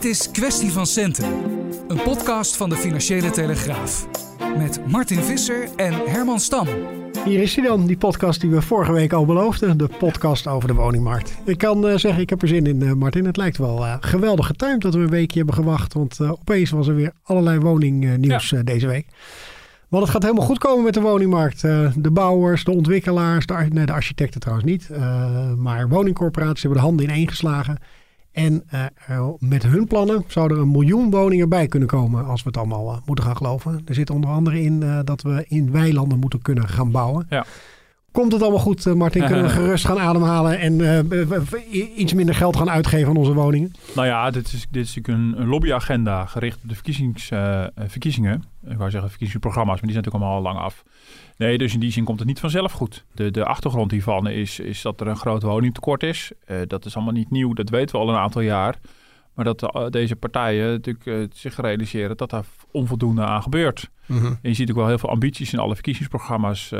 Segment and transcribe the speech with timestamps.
[0.00, 1.32] Dit is Kwestie van Centen,
[1.88, 4.06] een podcast van de Financiële Telegraaf.
[4.58, 6.66] Met Martin Visser en Herman Stam.
[7.24, 9.78] Hier is hij dan, die podcast die we vorige week al beloofden.
[9.78, 11.34] De podcast over de woningmarkt.
[11.44, 13.24] Ik kan uh, zeggen, ik heb er zin in, uh, Martin.
[13.24, 15.92] Het lijkt wel uh, geweldig getimed dat we een weekje hebben gewacht.
[15.92, 18.62] Want opeens was er weer allerlei woningnieuws ja.
[18.62, 19.06] deze week.
[19.88, 21.60] Want het gaat helemaal goed komen met de woningmarkt.
[21.60, 24.88] de bouwers, de ontwikkelaars, de, nee, de architecten trouwens niet.
[25.56, 27.78] maar woningcorporaties hebben de handen ineen geslagen.
[28.32, 28.64] En
[29.10, 32.58] uh, met hun plannen zou er een miljoen woningen bij kunnen komen als we het
[32.58, 33.82] allemaal uh, moeten gaan geloven.
[33.84, 37.26] Er zit onder andere in uh, dat we in weilanden moeten kunnen gaan bouwen.
[37.30, 37.44] Ja.
[38.12, 39.24] Komt het allemaal goed, Martin?
[39.26, 41.08] Kunnen we gerust gaan ademhalen en
[41.96, 43.72] iets minder geld gaan uitgeven aan onze woningen?
[43.94, 47.30] Nou ja, dit is, dit is natuurlijk een, een lobbyagenda gericht op de verkiezings,
[47.86, 48.44] verkiezingen.
[48.66, 50.84] Ik wou zeggen verkiezingsprogramma's, maar die zijn natuurlijk allemaal al lang af.
[51.40, 53.04] Nee, dus in die zin komt het niet vanzelf goed.
[53.14, 56.32] De, de achtergrond hiervan is, is dat er een groot woningtekort is.
[56.46, 58.78] Uh, dat is allemaal niet nieuw, dat weten we al een aantal jaar.
[59.34, 63.90] Maar dat uh, deze partijen natuurlijk uh, zich realiseren dat daar onvoldoende aan gebeurt.
[64.06, 64.38] Mm -hmm.
[64.42, 66.72] En je ziet ook wel heel veel ambities in alle verkiezingsprogramma's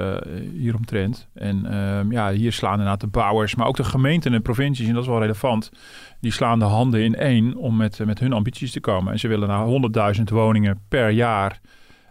[0.53, 1.29] hieromtrent.
[1.35, 4.95] En ehm, ja, hier slaan inderdaad de bouwers, maar ook de gemeenten en provincies, en
[4.95, 5.71] dat is wel relevant,
[6.21, 9.13] die slaan de handen in één om met, met hun ambities te komen.
[9.13, 11.61] En ze willen naar 100.000 woningen per jaar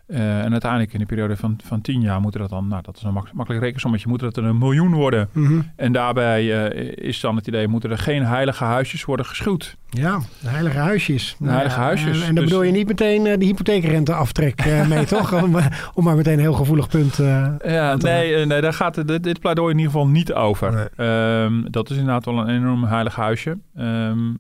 [0.10, 2.98] uh, en uiteindelijk in de periode van, van tien jaar moeten dat dan, nou dat
[2.98, 5.30] is een mak makkelijk rekensommetje, moet dat er een miljoen worden.
[5.32, 5.72] Mm -hmm.
[5.76, 9.78] En daarbij uh, is dan het idee, moeten er geen heilige huisjes worden geschuwd.
[9.90, 11.36] Ja, heilige huisjes.
[11.40, 12.22] De heilige ja, huisjes.
[12.22, 15.44] En, en dan dus, bedoel je niet meteen uh, de hypotheekrenteaftrek mee, toch?
[15.44, 15.56] Om,
[15.94, 17.16] om, maar meteen een heel gevoelig punt
[17.64, 20.92] Ja, nee, nee, daar gaat dit, dit pleidooi in ieder geval niet over.
[20.96, 21.08] Nee.
[21.44, 23.58] Um, dat is inderdaad wel een enorm heilig huisje.
[23.78, 24.40] Um,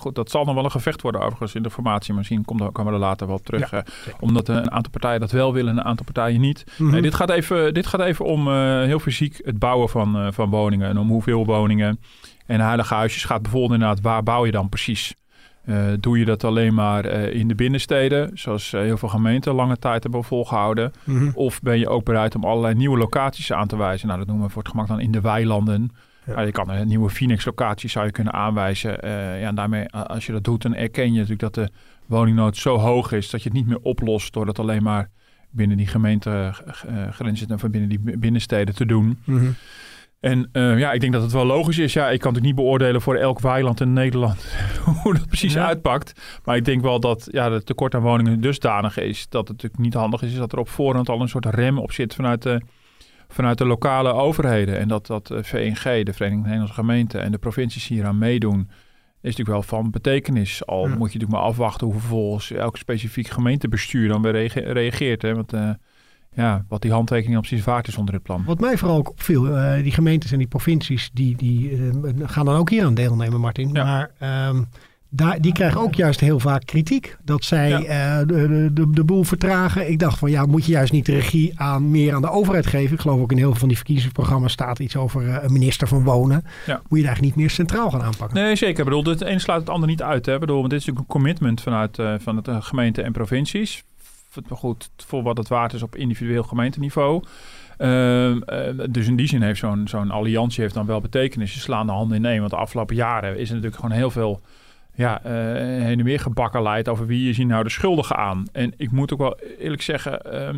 [0.00, 2.14] goed, dat zal nog wel een gevecht worden overigens in de formatie.
[2.14, 3.70] Misschien komen we er later wel op terug.
[3.70, 3.84] Ja,
[4.20, 6.64] omdat een aantal partijen dat wel willen en een aantal partijen niet.
[6.66, 6.90] Mm -hmm.
[6.90, 10.32] nee, dit, gaat even, dit gaat even om uh, heel fysiek het bouwen van, uh,
[10.32, 10.88] van woningen.
[10.88, 12.00] En om hoeveel woningen.
[12.46, 15.14] En heilige huisjes gaat bijvoorbeeld inderdaad, waar bouw je dan precies?
[15.64, 20.02] Uh, doe je dat alleen maar in de binnensteden, zoals heel veel gemeenten lange tijd
[20.02, 20.92] hebben volgehouden?
[21.04, 21.30] Mm -hmm.
[21.34, 24.06] Of ben je ook bereid om allerlei nieuwe locaties aan te wijzen?
[24.06, 25.90] Nou, dat noemen we voor het gemak dan in de weilanden.
[26.36, 26.40] Ja.
[26.40, 29.04] je kan een nieuwe Phoenix-locatie zou je kunnen aanwijzen.
[29.04, 31.70] Uh, ja, en daarmee, als je dat doet, dan erken je natuurlijk dat de
[32.06, 35.10] woningnood zo hoog is dat je het niet meer oplost door dat alleen maar
[35.50, 39.18] binnen die gemeentegrenzen uh, en binnen die binnensteden te doen.
[39.24, 39.54] Mm -hmm.
[40.20, 41.92] En uh, ja, ik denk dat het wel logisch is.
[41.92, 44.54] Ja, ik kan het niet beoordelen voor elk weiland in Nederland
[45.02, 45.66] hoe dat precies ja.
[45.66, 46.40] uitpakt.
[46.44, 49.82] Maar ik denk wel dat ja, het tekort aan woningen dusdanig is dat het natuurlijk
[49.82, 52.42] niet handig is, is dat er op voorhand al een soort rem op zit vanuit
[52.42, 52.60] de
[53.32, 54.78] vanuit de lokale overheden.
[54.78, 58.68] En dat dat eh, VNG, de Vereniging Nederlandse Gemeenten en de provincies hier aan meedoen,
[59.22, 60.66] is natuurlijk wel van betekenis.
[60.66, 60.88] Al ja.
[60.88, 65.22] moet je natuurlijk maar afwachten hoe vervolgens elk specifiek gemeentebestuur dan weer reageert.
[65.22, 65.34] Hè?
[65.34, 65.70] Want uh,
[66.32, 68.44] ja, wat die handtekening op precies waard is onder het plan.
[68.44, 71.92] Wat mij vooral ook opviel, uh, die gemeentes en die provincies, die, die uh,
[72.22, 73.70] gaan dan ook hier aan deelnemen, Martin.
[73.72, 73.84] Ja.
[73.84, 74.68] Maar um,
[75.10, 77.16] daar, die krijgen ook juist heel vaak kritiek.
[77.24, 78.20] Dat zij ja.
[78.20, 79.90] uh, de, de, de, boel vertragen.
[79.90, 82.66] Ik dacht van ja, moet je juist niet de regie aan meer aan de overheid
[82.66, 82.94] geven.
[82.94, 85.88] Ik geloof ook in heel veel van die verkiezingsprogramma's staat iets over uh, een minister
[85.88, 86.44] van Wonen.
[86.66, 86.74] Ja.
[86.74, 88.42] Moet je het eigenlijk niet meer centraal gaan aanpakken.
[88.42, 88.78] Nee, zeker.
[88.78, 90.26] Ik bedoel, het een sluit het ander niet uit.
[90.26, 90.34] Hè.
[90.34, 93.84] Ik bedoel, want dit is natuurlijk een commitment vanuit uh, van het gemeente en provincies.
[94.48, 97.24] Goed, voor wat het waard is op individueel gemeenteniveau.
[97.78, 98.36] Uh,
[98.90, 101.52] dus in die zin heeft zo'n zo'n alliantie heeft dan wel betekenis.
[101.52, 102.38] Ze slaan de handen in één.
[102.38, 104.40] Want de afgelopen jaren is er natuurlijk gewoon heel veel
[104.94, 105.32] ja, uh,
[105.84, 108.44] heen en weer gebakkenleid over wie je ziet nou de schuldigen aan.
[108.52, 110.48] En ik moet ook wel eerlijk zeggen, uh,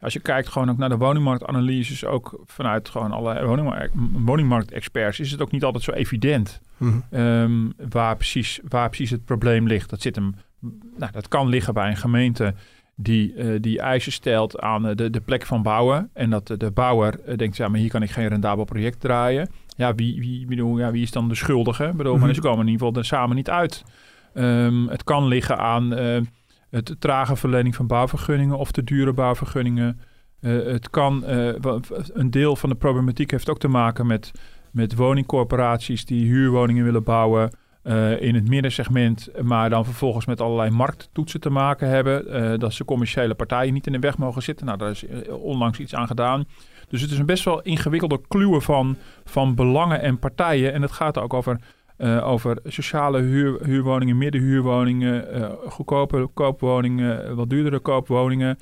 [0.00, 5.30] als je kijkt gewoon ook naar de woningmarktanalyses, ook vanuit gewoon alle woningmarkt, woningmarktexperts, is
[5.30, 7.02] het ook niet altijd zo evident mm-hmm.
[7.10, 9.90] um, waar, precies, waar precies het probleem ligt.
[9.90, 10.34] Dat, zit hem,
[10.96, 12.54] nou, dat kan liggen bij een gemeente
[12.94, 16.10] die, uh, die eisen stelt aan de, de plek van bouwen.
[16.12, 19.48] En dat de, de bouwer denkt, ja, maar hier kan ik geen rendabel project draaien
[19.76, 21.92] ja, wie, wie, bedoel, ja, wie is dan de schuldige?
[21.96, 22.18] Bedoel.
[22.18, 23.84] Maar ze komen in ieder geval er samen niet uit.
[24.34, 26.20] Um, het kan liggen aan uh,
[26.70, 30.00] het trage verlening van bouwvergunningen of te dure bouwvergunningen.
[30.40, 31.48] Uh, het kan, uh,
[32.12, 34.30] een deel van de problematiek heeft ook te maken met,
[34.72, 37.50] met woningcorporaties die huurwoningen willen bouwen.
[38.20, 42.58] in het middensegment, maar dan vervolgens met allerlei markttoetsen te maken hebben.
[42.60, 44.66] dat ze commerciële partijen niet in de weg mogen zitten.
[44.66, 46.44] Nou, daar is onlangs iets aan gedaan.
[46.88, 50.72] Dus het is een best wel ingewikkelde kluwen van, van belangen en partijen.
[50.72, 51.60] En het gaat ook over,
[51.98, 58.58] uh, over sociale huur, huurwoningen, middenhuurwoningen, uh, goedkope koopwoningen, wat duurdere koopwoningen.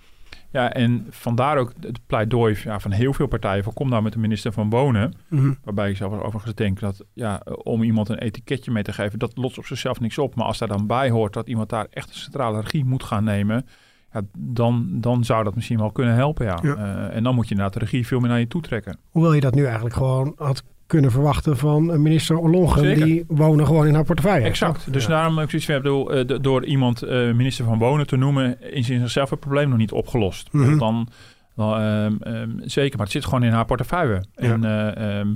[0.50, 4.12] Ja, en vandaar ook het pleidooi ja, van heel veel partijen van kom nou met
[4.12, 5.14] de minister van Wonen.
[5.28, 5.58] Mm-hmm.
[5.64, 9.36] Waarbij ik zelf overigens denk dat ja, om iemand een etiketje mee te geven, dat
[9.36, 10.34] lost op zichzelf niks op.
[10.34, 13.24] Maar als daar dan bij hoort dat iemand daar echt een centrale regie moet gaan
[13.24, 13.66] nemen,
[14.14, 16.46] ja, dan, dan zou dat misschien wel kunnen helpen.
[16.46, 16.58] Ja.
[16.62, 16.76] ja.
[16.76, 18.98] Uh, en dan moet je inderdaad de regie veel meer naar je toe trekken.
[19.10, 22.94] Hoewel je dat nu eigenlijk gewoon had kunnen verwachten van minister Ollongren.
[22.94, 24.44] Die wonen gewoon in haar portefeuille.
[24.46, 24.92] Exact.
[24.92, 25.08] Dus Ja.
[25.08, 28.72] daarom heb ik zoiets van, bedoel, eh, door iemand eh, minister van Wonen te noemen,
[28.72, 30.52] is in zichzelf het probleem nog niet opgelost.
[30.52, 30.78] Mhm.
[30.78, 31.08] Dan,
[31.56, 34.24] dan ehm, ehm, zeker, maar het zit gewoon in haar portefeuille.
[34.34, 35.28] En, eh, ehm,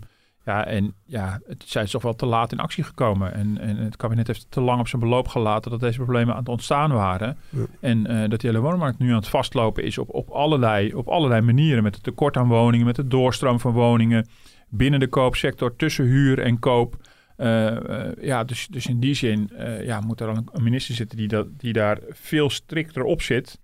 [0.49, 3.35] ja, en ja, het, zij is toch wel te laat in actie gekomen.
[3.35, 6.41] En, en het kabinet heeft te lang op zijn beloop gelaten dat deze problemen aan
[6.41, 7.37] het ontstaan waren.
[7.49, 7.65] Ja.
[7.81, 11.09] En eh, dat die hele woningmarkt nu aan het vastlopen is op, op, allerlei, op
[11.09, 11.83] allerlei manieren.
[11.83, 14.29] Met het tekort aan woningen, met de doorstroom van woningen
[14.69, 16.97] binnen de koopsector, tussen huur en koop.
[17.37, 19.51] Eh, eh, ja, dus, dus in die zin
[19.83, 23.23] ja, moet er dan een, een minister zitten die, dat, die daar veel strikter op
[23.23, 23.59] zit.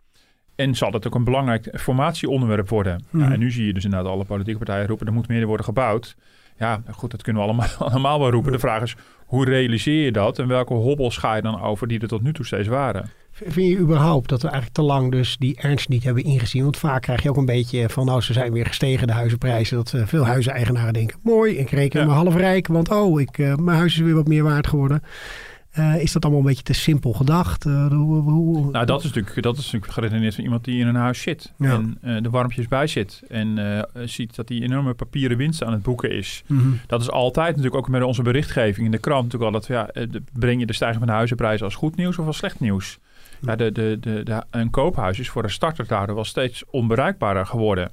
[0.54, 3.04] En zal dat ook een belangrijk formatieonderwerp worden.
[3.10, 3.22] Mhm.
[3.22, 5.06] Ja, en nu zie je dus inderdaad alle politieke partijen roepen...
[5.06, 6.16] er moet meer worden gebouwd.
[6.58, 8.52] Ja, goed, dat kunnen we allemaal, allemaal wel roepen.
[8.52, 8.96] De vraag is,
[9.26, 10.38] hoe realiseer je dat?
[10.38, 13.10] En welke hobbels ga je dan over die er tot nu toe steeds waren?
[13.32, 16.62] Vind je überhaupt dat we eigenlijk te lang dus die ernst niet hebben ingezien?
[16.62, 19.76] Want vaak krijg je ook een beetje van, nou, ze zijn weer gestegen, de huizenprijzen.
[19.76, 22.06] Dat eh, veel huizeneigenaren denken, mooi, ik reken Ja.
[22.06, 25.02] me half rijk, want oh, ik, eh, mijn huis is weer wat meer waard geworden.
[25.74, 27.66] Eh, is dat allemaal een beetje te simpel gedacht?
[27.66, 30.86] Eh, hoe, hoe- Nou, dat is natuurlijk, dat is natuurlijk geredeneerd van iemand die in
[30.86, 31.52] een huis zit.
[31.58, 31.70] Ja.
[31.72, 33.22] En eh, de warmpjes bij zit.
[33.28, 33.58] En
[34.04, 36.42] ziet dat die enorme papieren winst aan het boeken is.
[36.46, 36.68] Mhm.
[36.86, 40.06] Dat is altijd natuurlijk ook met onze berichtgeving in de krant natuurlijk al dat ja,
[40.10, 42.98] de- breng je de stijging van de huizenprijzen als goed nieuws of als slecht nieuws.
[43.40, 47.46] Ja, de, de, de, de, een koophuis is voor een starter daardoor wel steeds onbereikbaarder
[47.46, 47.90] geworden.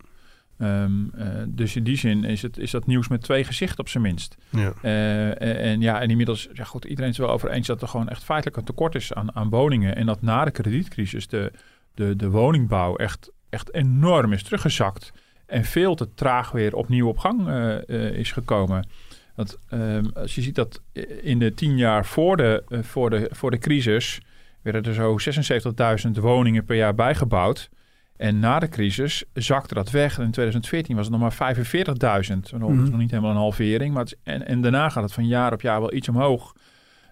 [0.62, 3.90] Ehm, eh, dus in die zin is, het, is dat nieuws met twee gezichten op
[3.90, 4.38] zijn minst.
[4.50, 4.74] Ja.
[4.82, 8.10] Eh, en, ja, en inmiddels, ja goed, iedereen is wel over eens dat er gewoon
[8.10, 9.96] echt feitelijk een tekort is aan, aan woningen.
[9.96, 11.52] En dat na de kredietcrisis de,
[11.94, 15.12] de, de woningbouw echt, echt enorm is teruggezakt.
[15.46, 18.88] En veel te traag weer opnieuw op gang eh, is gekomen.
[19.36, 20.82] Dat, ehm, als je ziet dat
[21.22, 24.22] in de tien jaar voor de, voor de, voor de crisis
[24.62, 25.18] werden er zo
[26.08, 27.70] 76.000 woningen per jaar bijgebouwd.
[28.22, 30.18] En na de crisis zakte dat weg.
[30.18, 32.50] En in 2014 was het nog maar 45.000.
[32.52, 32.90] Dat is Mhm.
[32.90, 33.94] nog niet helemaal een halvering.
[33.94, 36.56] Maar is- en, en daarna gaat het van jaar op jaar wel iets omhoog.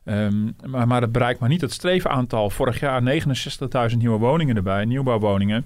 [0.06, 2.50] Ehm, maar, maar het bereikt maar niet het streefaantal.
[2.50, 5.66] Vorig jaar 69.000 nieuwe woningen erbij, nieuwbouwwoningen.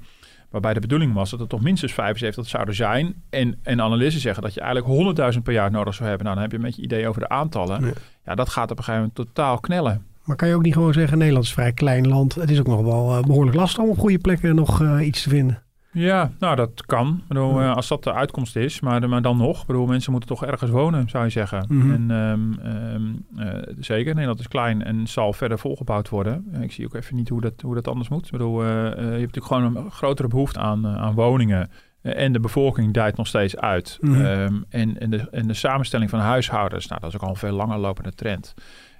[0.49, 3.13] Waarbij de bedoeling was dat er toch minstens 75 zouden zijn.
[3.29, 4.91] En, en analisten zeggen dat je eigenlijk
[5.35, 6.25] 100.000 per jaar nodig zou hebben.
[6.25, 7.93] Nou, dan heb je een beetje idee over de aantallen.
[8.25, 10.05] Ja, dat gaat op een gegeven moment totaal knellen.
[10.23, 12.35] Maar kan je ook niet gewoon zeggen, Nederland is een vrij klein land.
[12.35, 15.23] Het is ook nog wel eh, behoorlijk lastig om op goede plekken nog eh, iets
[15.23, 15.63] te vinden.
[15.91, 17.17] Ja, nou dat kan.
[17.21, 17.69] Ik bedoel, Ja.
[17.69, 19.61] eh, als dat de uitkomst is, maar, maar dan nog.
[19.61, 21.65] Ik bedoel, mensen moeten toch ergens wonen, zou je zeggen.
[21.67, 21.91] Mhm.
[21.91, 26.45] En ehm, ehm, eh, zeker, Nederland is klein en zal verder volgebouwd worden.
[26.61, 28.25] Ik zie ook even niet hoe dat, hoe dat anders moet.
[28.25, 31.69] Ik bedoel, je hebt natuurlijk gewoon een grotere behoefte aan, aan woningen.
[32.01, 33.97] En de bevolking dijt nog steeds uit.
[34.01, 34.21] Mhm.
[34.25, 37.35] Ehm, en, en, de, en de samenstelling van huishoudens, nou, dat is ook al een
[37.35, 38.53] veel langer lopende trend.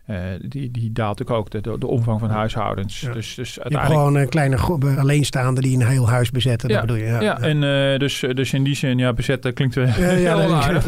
[0.05, 2.99] Eh, die, die daalt natuurlijk ook, de, de, de omvang van huishoudens.
[3.01, 3.11] Ja.
[3.11, 3.99] Dus, dus Je hebt uiteindelijk...
[4.09, 6.69] gewoon een kleine groep eh, alleenstaande die een heel huis bezetten.
[6.69, 7.09] Ja, Dat bedoel je?
[7.09, 7.63] Ja, Ja, en
[7.93, 10.87] eh, dus, dus in die zin, ja, bezetten klinkt weer Ja, ja, heel aardig.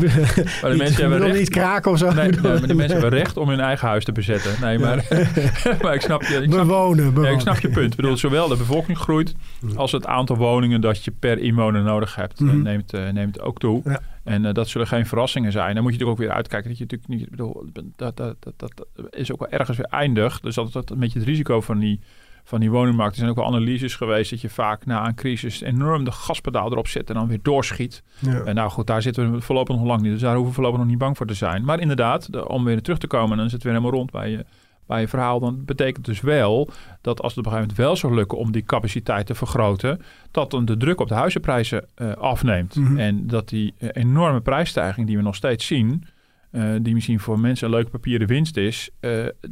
[0.61, 1.37] Maar de mensen hebben recht.
[1.39, 2.13] niet kraken of zo.
[2.13, 4.51] Nee, maar de mensen hebben recht om hun eigen huis te bezetten.
[4.61, 5.05] Nee, maar,
[5.81, 6.35] maar ik snap je.
[6.35, 7.33] Ik snap, bewonen, ja, bewonen.
[7.33, 7.89] ik snap je punt.
[7.91, 9.35] Ik bedoel, zowel de bevolking groeit
[9.75, 12.61] als het aantal woningen dat je per inwoner nodig hebt, eh, Mhm.
[12.61, 13.81] neemt, eh, neemt ook toe.
[14.25, 15.73] En eh, dat zullen geen verrassingen zijn.
[15.73, 17.29] Dan moet je natuurlijk ook weer uitkijken dat je natuurlijk niet.
[17.29, 20.39] Bedoel, dat, dat, dat, dat is ook wel ergens weer eindig.
[20.39, 21.99] Dus dat is dat een beetje het risico van die,
[22.43, 23.11] van die woningmarkt.
[23.11, 26.71] Er zijn ook wel analyses geweest dat je vaak na een crisis enorm de gaspedaal
[26.71, 28.03] erop zet en dan weer doorschiet.
[28.19, 28.41] Ja.
[28.43, 30.11] En nou goed, daar zitten we voorlopig nog lang niet.
[30.11, 31.65] Dus daar hoeven we voorlopig nog niet bang voor te zijn.
[31.65, 34.29] Maar inderdaad, de- om weer terug te komen, dan is het weer helemaal rond bij
[34.29, 34.45] je,
[34.85, 35.39] bij je verhaal.
[35.39, 36.69] Dan betekent dus wel
[37.01, 40.01] dat als het op een gegeven moment wel zou lukken om die capaciteit te vergroten,
[40.31, 42.75] dat dan de druk op de huizenprijzen eh, afneemt.
[42.75, 42.97] Mhm.
[42.97, 46.03] En dat die eh, enorme prijsstijging die we nog steeds zien,
[46.51, 48.89] eh, die misschien voor mensen een leuke papieren winst is,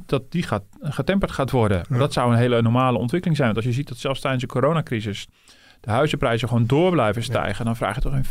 [0.06, 1.84] dat die gaat, getemperd gaat worden.
[1.90, 1.98] Ja.
[1.98, 3.54] Dat zou een hele normale ontwikkeling zijn.
[3.54, 5.28] Want als je ziet dat zelfs tijdens de coronacrisis
[5.84, 8.25] de huizenprijzen gewoon door blijven stijgen, dan vraag je toch in,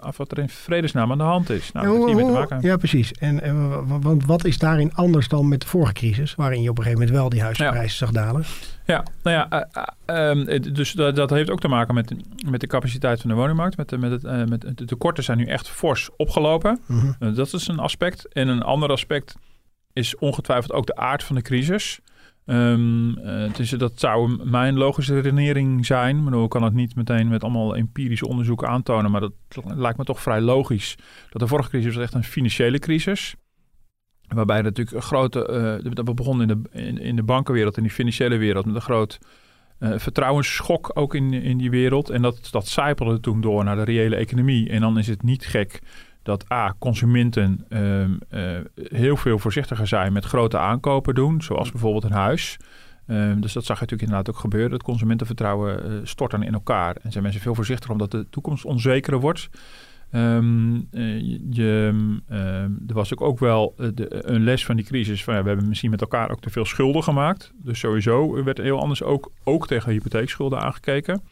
[0.00, 1.72] af wat er in vredesnaam aan de hand is.
[1.72, 2.58] Nou, Ja, dat heeft te maken.
[2.60, 3.12] ja, precies.
[3.12, 6.62] En, en wa- wa- want wat is daarin anders dan met de vorige crisis, waarin
[6.62, 8.44] je op een gegeven moment wel die huizenprijzen zag dalen?
[8.84, 12.14] Ja, nou ja, eh, eh, ehm, het- dus dat, dat heeft ook te maken met,
[12.50, 13.76] met de capaciteit van de woningmarkt.
[13.76, 16.80] Met, de- met, het, eh, met de tekorten zijn nu echt fors opgelopen.
[16.86, 17.34] Mhm.
[17.34, 18.32] Dat is een aspect.
[18.32, 19.34] En een ander aspect
[19.92, 22.00] is ongetwijfeld ook de aard van de crisis.
[22.48, 26.22] Eh, dus dat zou mijn logische redenering zijn.
[26.22, 29.10] Maar ik kan het niet meteen met allemaal empirische onderzoeken aantonen.
[29.10, 29.32] Maar dat
[29.64, 30.96] lijkt me toch vrij logisch.
[31.30, 33.34] Dat de vorige crisis was echt een financiële crisis.
[34.28, 35.80] Waarbij natuurlijk een grote...
[35.94, 38.66] dat we begonnen in de, in, in de bankenwereld, in die financiële wereld...
[38.66, 39.18] met een groot
[39.78, 42.10] eh, vertrouwensschok ook in, in die wereld.
[42.10, 44.68] En dat, dat zijpelde toen door naar de reële economie.
[44.68, 45.80] En dan is het niet gek
[46.28, 48.42] dat A, consumenten ehm, eh,
[48.74, 52.56] heel veel voorzichtiger zijn met grote aankopen doen, zoals bijvoorbeeld een huis.
[53.06, 54.72] Ehm, dus dat zag je natuurlijk inderdaad ook gebeuren.
[54.72, 56.96] Het consumentenvertrouwen dan in elkaar.
[57.02, 59.48] En zijn mensen veel voorzichtiger omdat de toekomst onzekerder wordt.
[60.10, 61.20] Ehm, eh,
[61.50, 61.94] je,
[62.88, 65.24] er was ook, ook wel de, een les van die crisis.
[65.24, 67.52] Van, ja, we hebben misschien met elkaar ook te veel schulden gemaakt.
[67.62, 71.22] Dus sowieso werd heel anders ook, ook tegen hypotheekschulden aangekeken.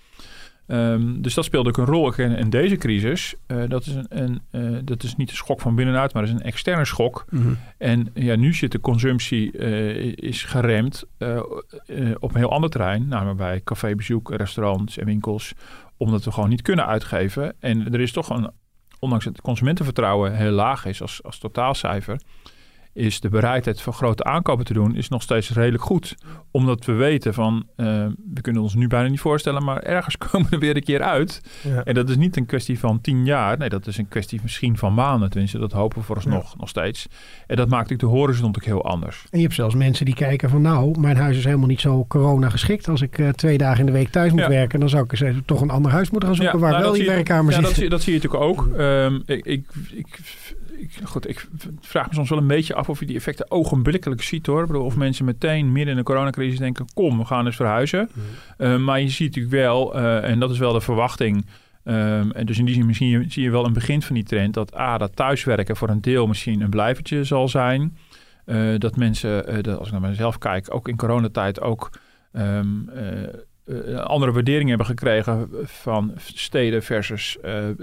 [0.67, 2.15] Ehm, dus dat speelde ook een rol.
[2.15, 5.75] En, en deze crisis, uh, dat, is een, een dat is niet een schok van
[5.75, 7.25] binnenuit, maar dat is een externe schok.
[7.79, 9.53] En ja, nu zit de consumptie
[10.15, 11.05] is geremd
[12.19, 15.55] op een heel ander terrein, namelijk bij cafébezoek, restaurants en winkels
[15.97, 17.55] omdat we gewoon niet kunnen uitgeven.
[17.61, 18.51] En er is toch een
[18.99, 22.21] ondanks het consumentenvertrouwen heel laag is als, als totaalcijfer,
[22.97, 26.15] is de bereidheid van grote aankopen te doen is nog steeds redelijk goed.
[26.51, 30.51] Omdat we weten van, uh, we kunnen ons nu bijna niet voorstellen, maar ergens komen
[30.51, 31.41] we weer een keer uit.
[31.63, 31.85] Ja.
[31.85, 33.59] En dat is niet een kwestie van tien jaar.
[33.59, 35.31] Nee, dat is een kwestie misschien van maanden.
[35.31, 36.59] Tenminste, dat hopen we vooralsnog ja.
[36.59, 37.07] nog steeds.
[37.47, 39.25] En dat maakt de horizon ook heel anders.
[39.31, 42.05] En je hebt zelfs mensen die kijken van, nou, mijn huis is helemaal niet zo
[42.09, 42.89] corona geschikt.
[42.89, 44.49] Als ik uh, twee dagen in de week thuis moet ja.
[44.49, 46.93] werken, dan zou ik eens toch een ander huis moeten gaan zoeken waar nou, wel
[46.93, 47.63] die werkkamer zit.
[47.63, 48.79] Dat zie, dat zie je natuurlijk ook.
[48.79, 50.19] Um, ik, ik, ik
[50.79, 51.49] ik, goed, ik
[51.81, 54.67] vraag me soms wel een beetje af of je die effecten ogenblikkelijk ziet hoor.
[54.67, 58.11] bedoel, of mensen meteen midden in de coronacrisis denken: kom, we gaan eens verhuizen.
[58.59, 61.47] Uh, maar je ziet natuurlijk wel, uh, en dat is wel de verwachting.
[61.85, 64.55] Um, en dus in die zin misschien zie je wel een begin van die trend
[64.55, 67.97] dat A, dat thuiswerken voor een deel misschien een blijvertje zal zijn.
[68.47, 71.91] Uh, dat mensen, dat als ik naar mezelf kijk, ook in coronatijd ook
[72.33, 72.91] um,
[74.05, 77.39] andere waardering hebben gekregen van steden versus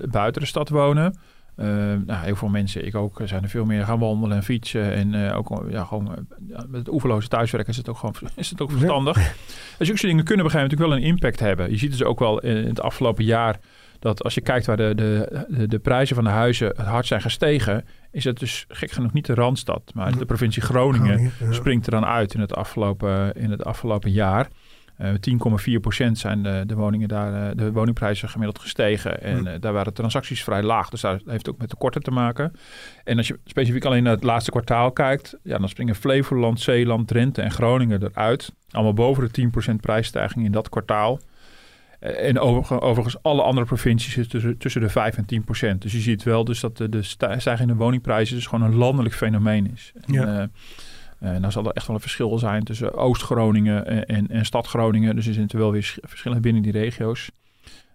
[0.10, 1.18] buiten de stad wonen.
[1.58, 1.66] Uh,
[2.06, 4.94] nou, heel veel mensen, ik ook, zijn er veel meer gaan wandelen en fietsen.
[4.94, 6.12] En uh, ook ja, gewoon
[6.50, 9.18] uh, met het oeverloze thuiswerken is het ook gewoon is het ook verstandig.
[9.18, 9.32] Ja.
[9.78, 11.72] Dus zulke dingen kunnen gegeven moment wel een impact hebben.
[11.72, 13.60] Je ziet dus ook wel in het afgelopen jaar
[14.04, 17.22] dat als je kijkt waar de, de, de, de prijzen van de huizen hard zijn
[17.22, 19.92] gestegen, is het dus gek genoeg niet de Randstad.
[19.94, 21.52] Maar de provincie Groningen, Groningen ja.
[21.52, 24.48] springt er dan uit in het afgelopen, in het afgelopen jaar.
[25.02, 25.10] Uh,
[26.08, 29.22] 10,4% zijn de, de, woningen daar, uh, de woningprijzen gemiddeld gestegen.
[29.22, 30.90] En uh, daar waren transacties vrij laag.
[30.90, 32.54] Dus daar heeft ook met tekorten te maken.
[33.04, 37.08] En als je specifiek alleen naar het laatste kwartaal kijkt, ja, dan springen Flevoland, Zeeland,
[37.08, 38.54] Drenthe en Groningen eruit.
[38.72, 41.20] Allemaal boven de 10% prijsstijging in dat kwartaal.
[42.00, 45.82] En over, overigens alle andere provincies zitten tussen, tussen de 5 en 10 procent.
[45.82, 47.04] Dus je ziet wel dus dat de, de
[47.38, 49.92] stijgende woningprijzen dus gewoon een landelijk fenomeen is.
[50.06, 50.50] En, ja.
[51.24, 55.16] En dan zal er echt wel een verschil zijn tussen Oost-Groningen en, en, en Stad-Groningen.
[55.16, 57.32] Dus er zijn wel weer verschillen binnen die regio's.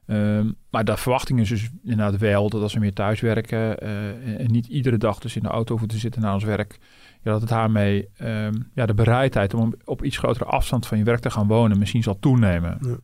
[0.07, 4.51] Um, maar de verwachting is dus inderdaad wel dat als we meer thuiswerken uh, en
[4.51, 6.79] niet iedere dag dus in de auto hoeven te zitten naar ons werk,
[7.23, 11.05] ja, dat het daarmee um, ja, de bereidheid om op iets grotere afstand van je
[11.05, 12.79] werk te gaan wonen misschien zal toenemen.
[12.81, 12.97] Ja.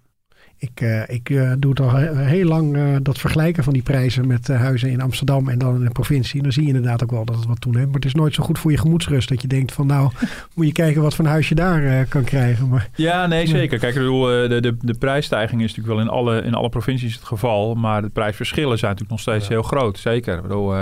[0.59, 4.27] Ik, uh, ik uh, doe het al heel lang uh, dat vergelijken van die prijzen
[4.27, 6.37] met huizen in Amsterdam en dan in de provincie.
[6.37, 7.87] En dan zie je inderdaad ook wel dat het wat toeneemt.
[7.87, 10.11] Maar het is nooit zo goed voor je gemoedsrust dat je denkt van nou,
[10.55, 12.69] moet je kijken wat voor een huis je daar kan krijgen.
[12.69, 13.79] Maar, ja, nee, zeker.
[13.79, 17.15] Kijk, ik bedoel, de, de, de prijsstijging is natuurlijk wel in alle, in alle provincies
[17.15, 17.75] het geval.
[17.75, 19.53] Maar de prijsverschillen zijn natuurlijk nog steeds ja.
[19.53, 19.99] heel groot.
[19.99, 20.37] Zeker.
[20.37, 20.75] Ik bedoel,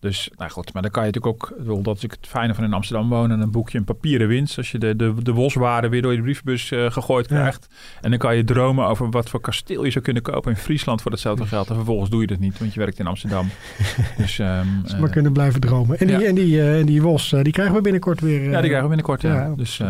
[0.00, 2.72] dus, nou goed, maar dan kan je natuurlijk ook, dat is het fijne van in
[2.72, 4.56] Amsterdam wonen, een boekje een papieren winst.
[4.56, 7.66] Als je de, de, de waswaarde weer door je brievenbus uh, gegooid krijgt.
[7.70, 7.76] Ja.
[8.00, 11.02] En dan kan je dromen over wat voor kasteel je zou kunnen kopen in Friesland
[11.02, 11.68] voor hetzelfde geld.
[11.68, 13.48] En vervolgens doe je dat niet, want je werkt in Amsterdam.
[14.16, 15.98] dus, um, dus maar uh, kunnen blijven dromen.
[15.98, 16.26] En die, ja.
[16.26, 18.42] en die, uh, en die was, die krijgen we binnenkort weer.
[18.42, 19.34] ja, die krijgen we binnenkort, ja.
[19.34, 19.54] ja.
[19.56, 19.86] Dus, um,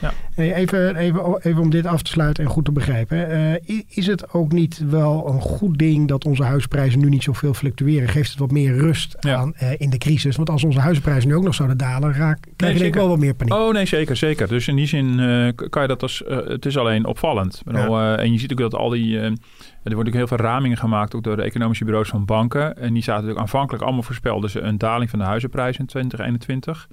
[0.00, 0.12] ja.
[0.34, 3.60] Hey, even, even, even om dit af te sluiten en goed te begrijpen.
[3.88, 8.08] is het ook niet wel een goed ding dat onze huisprijzen nu niet zoveel fluctueren?
[8.08, 9.41] Geeft het wat meer rust aan
[9.78, 10.36] in de crisis?
[10.36, 13.18] Want als onze huizenprijzen nu ook nog zouden dalen, raak, krijg nee, je wel wat
[13.18, 13.54] meer paniek.
[13.54, 14.48] Oh nee, zeker, zeker.
[14.48, 16.22] Dus in die zin uh, kan je dat als...
[16.28, 17.62] Uh, het is alleen opvallend.
[17.70, 17.86] Ja.
[17.86, 19.18] Uh, en je ziet ook dat al die...
[19.18, 19.34] er
[19.82, 22.76] worden ook heel veel ramingen gemaakt, ook door de economische bureaus van banken.
[22.76, 26.88] En die zaten natuurlijk aanvankelijk allemaal voorspelden ze een daling van de huizenprijs in 2021.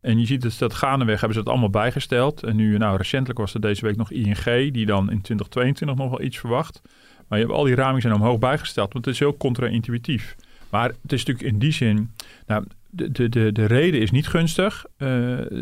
[0.00, 2.42] En je ziet dus dat gaandeweg hebben ze het allemaal bijgesteld.
[2.42, 6.10] En nu, nou, recentelijk was er deze week nog ING, die dan in 2022 nog
[6.10, 6.80] wel iets verwacht.
[7.28, 10.36] Maar je hebt al die ramingen zijn omhoog bijgesteld, want het is heel contra-intuïtief.
[10.70, 12.10] Maar het is natuurlijk in die zin,
[12.46, 14.84] nou, de, de, de, de reden is niet gunstig.
[14.86, 15.08] Uh,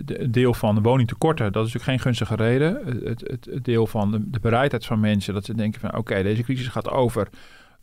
[0.04, 2.80] de, deel van de woningtekorten, dat is natuurlijk geen gunstige reden.
[3.04, 5.98] Het, het, het deel van de, de, bereidheid van mensen, dat ze denken van oké,
[5.98, 7.28] okay, deze crisis gaat over.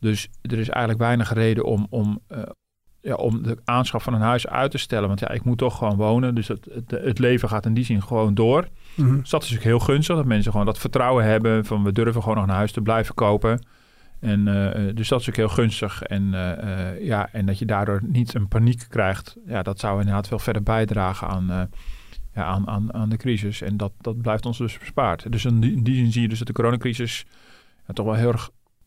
[0.00, 2.38] Dus er is eigenlijk weinig reden om, om, uh,
[3.00, 5.08] ja, om de aanschaf van een huis uit te stellen.
[5.08, 6.34] Want ja, ik moet toch gewoon wonen.
[6.34, 8.68] Dus het, het, het leven gaat in die zin gewoon door.
[8.94, 9.20] Mm-hmm.
[9.20, 10.16] Dus dat is natuurlijk heel gunstig.
[10.16, 13.14] Dat mensen gewoon dat vertrouwen hebben van we durven gewoon nog een huis te blijven
[13.14, 13.60] kopen.
[14.24, 16.02] En, uh, dus dat is ook heel gunstig.
[16.02, 19.36] En, uh, ja, en dat je daardoor niet een paniek krijgt.
[19.46, 21.70] Ja, dat zou inderdaad veel verder bijdragen aan,
[22.34, 23.62] ja, aan, aan, aan de crisis.
[23.62, 25.32] En dat, dat blijft ons dus bespaard.
[25.32, 27.26] Dus in die, in die zin zie je dus dat de coronacrisis
[27.92, 28.34] toch wel heel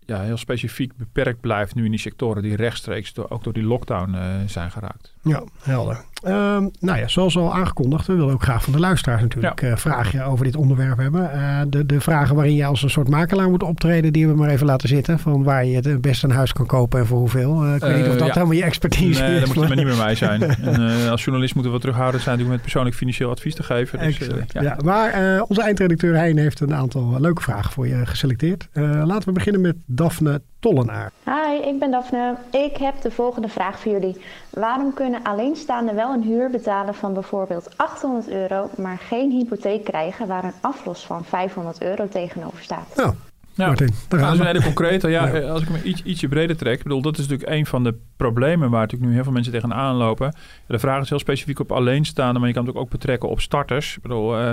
[0.06, 3.64] ja, heel specifiek beperkt blijft nu in die sectoren die rechtstreeks door, ook door die
[3.64, 4.16] lockdown
[4.46, 5.16] zijn geraakt.
[5.30, 6.06] Ja, helder.
[6.24, 9.78] Ehm, nou ja, zoals al aangekondigd, we willen ook graag van de luisteraars natuurlijk ja.
[9.78, 11.30] vragen over dit onderwerp hebben.
[11.70, 14.56] de, de vragen waarin je als een soort makelaar moet optreden, die hebben we maar
[14.56, 15.20] even laten zitten.
[15.20, 17.76] Van waar je het best een huis kan kopen en voor hoeveel.
[17.76, 19.40] ik weet niet of dat helemaal je expertise nee, is.
[19.40, 20.42] dat moet je maar niet meer mij zijn.
[20.62, 24.00] en, als journalist moeten we terughouden zijn om met persoonlijk financieel advies te geven.
[24.00, 24.18] Dus,
[24.52, 24.62] ja.
[24.62, 24.78] ja.
[24.84, 28.68] maar onze eindredacteur Hein heeft een aantal leuke vragen voor je geselecteerd.
[28.74, 31.12] laten we beginnen met Daphne Tollenaar.
[31.24, 32.36] Hi, ik ben Daphne.
[32.52, 34.22] Ik heb de volgende vraag voor jullie.
[34.50, 40.28] Waarom kunnen alleenstaanden wel een huur betalen van bijvoorbeeld 800 euro, maar geen hypotheek krijgen
[40.28, 42.96] waar een aflos van 500 euro tegenover staat?
[42.96, 43.14] Nou,
[43.54, 43.68] ja.
[43.68, 45.10] Martin, daar dat is een hele concrete.
[45.10, 46.78] Ja, Als ik me iets, ietsje breder trek.
[46.78, 49.54] Ik bedoel, dat is natuurlijk een van de problemen waar natuurlijk nu heel veel mensen
[49.54, 50.36] tegenaan lopen.
[50.68, 53.96] De vraag is heel specifiek op alleenstaanden, maar je kan het ook betrekken op starters.
[53.96, 54.50] Ik bedoel, uh,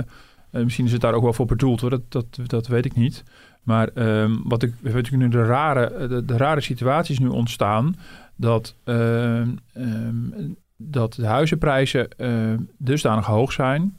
[0.51, 3.23] misschien is het daar ook wel voor bedoeld hoor, dat, dat, dat weet ik niet.
[3.65, 7.95] Maar um, wat ik, we natuurlijk nu de rare, de, de, rare situaties nu ontstaan
[8.35, 9.41] dat, uh,
[9.77, 13.97] um, dat de huizenprijzen uh, dusdanig hoog zijn,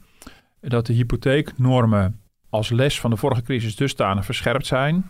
[0.59, 2.19] dat de hypotheeknormen
[2.49, 5.09] als les van de vorige crisis dusdanig verscherpt zijn,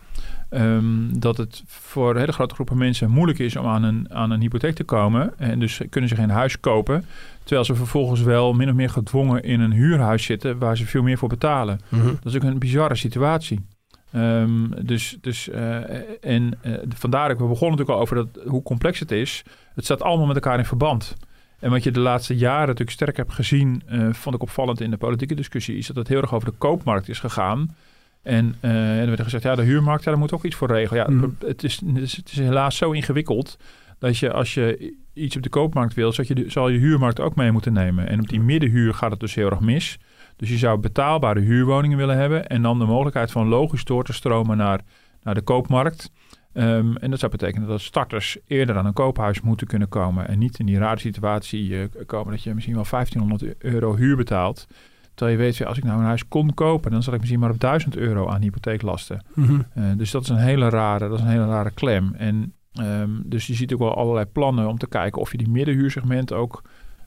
[0.50, 4.40] um, dat het voor hele grote groepen mensen moeilijk is om aan een, aan een
[4.40, 7.04] hypotheek te komen en dus kunnen ze geen huis kopen,
[7.38, 11.02] terwijl ze vervolgens wel min of meer gedwongen in een huurhuis zitten waar ze veel
[11.02, 11.80] meer voor betalen.
[11.88, 12.18] Mm -hmm.
[12.22, 13.60] Dat is ook een bizarre situatie.
[14.12, 15.76] Um, dus, dus uh,
[16.20, 19.42] en uh, vandaar, we begonnen natuurlijk al over dat, hoe complex het is.
[19.74, 21.16] Het staat allemaal met elkaar in verband.
[21.58, 24.90] En wat je de laatste jaren natuurlijk sterk hebt gezien, uh, vond ik opvallend in
[24.90, 27.74] de politieke discussie, is dat het heel erg over de koopmarkt is gegaan.
[28.22, 31.04] En, en er werd gezegd, ja, de huurmarkt, daar moet ook iets voor regelen.
[31.04, 31.36] Ja, mm.
[31.46, 33.56] het, is, het, is, het is helaas zo ingewikkeld
[33.98, 37.34] dat je als je iets op de koopmarkt wil, zal je, zal je huurmarkt ook
[37.34, 38.08] mee moeten nemen.
[38.08, 39.98] En op die middenhuur gaat het dus heel erg mis.
[40.38, 44.12] Dus je zou betaalbare huurwoningen willen hebben en dan de mogelijkheid van logisch door te
[44.12, 44.80] stromen naar,
[45.22, 46.10] naar de koopmarkt.
[46.52, 50.38] Um, en dat zou betekenen dat starters eerder aan een koophuis moeten kunnen komen en
[50.38, 54.66] niet in die rare situatie uh, komen dat je misschien wel 1500 euro huur betaalt.
[55.14, 57.50] Terwijl je weet, als ik nou een huis kon kopen, dan zal ik misschien maar
[57.50, 59.24] op 1000 euro aan hypotheeklasten.
[59.34, 59.66] Mm -hmm.
[59.76, 62.14] uh, dus dat is een hele rare, dat is een hele rare klem.
[62.14, 65.48] En um, dus je ziet ook wel allerlei plannen om te kijken of je die
[65.48, 66.62] middenhuursegment ook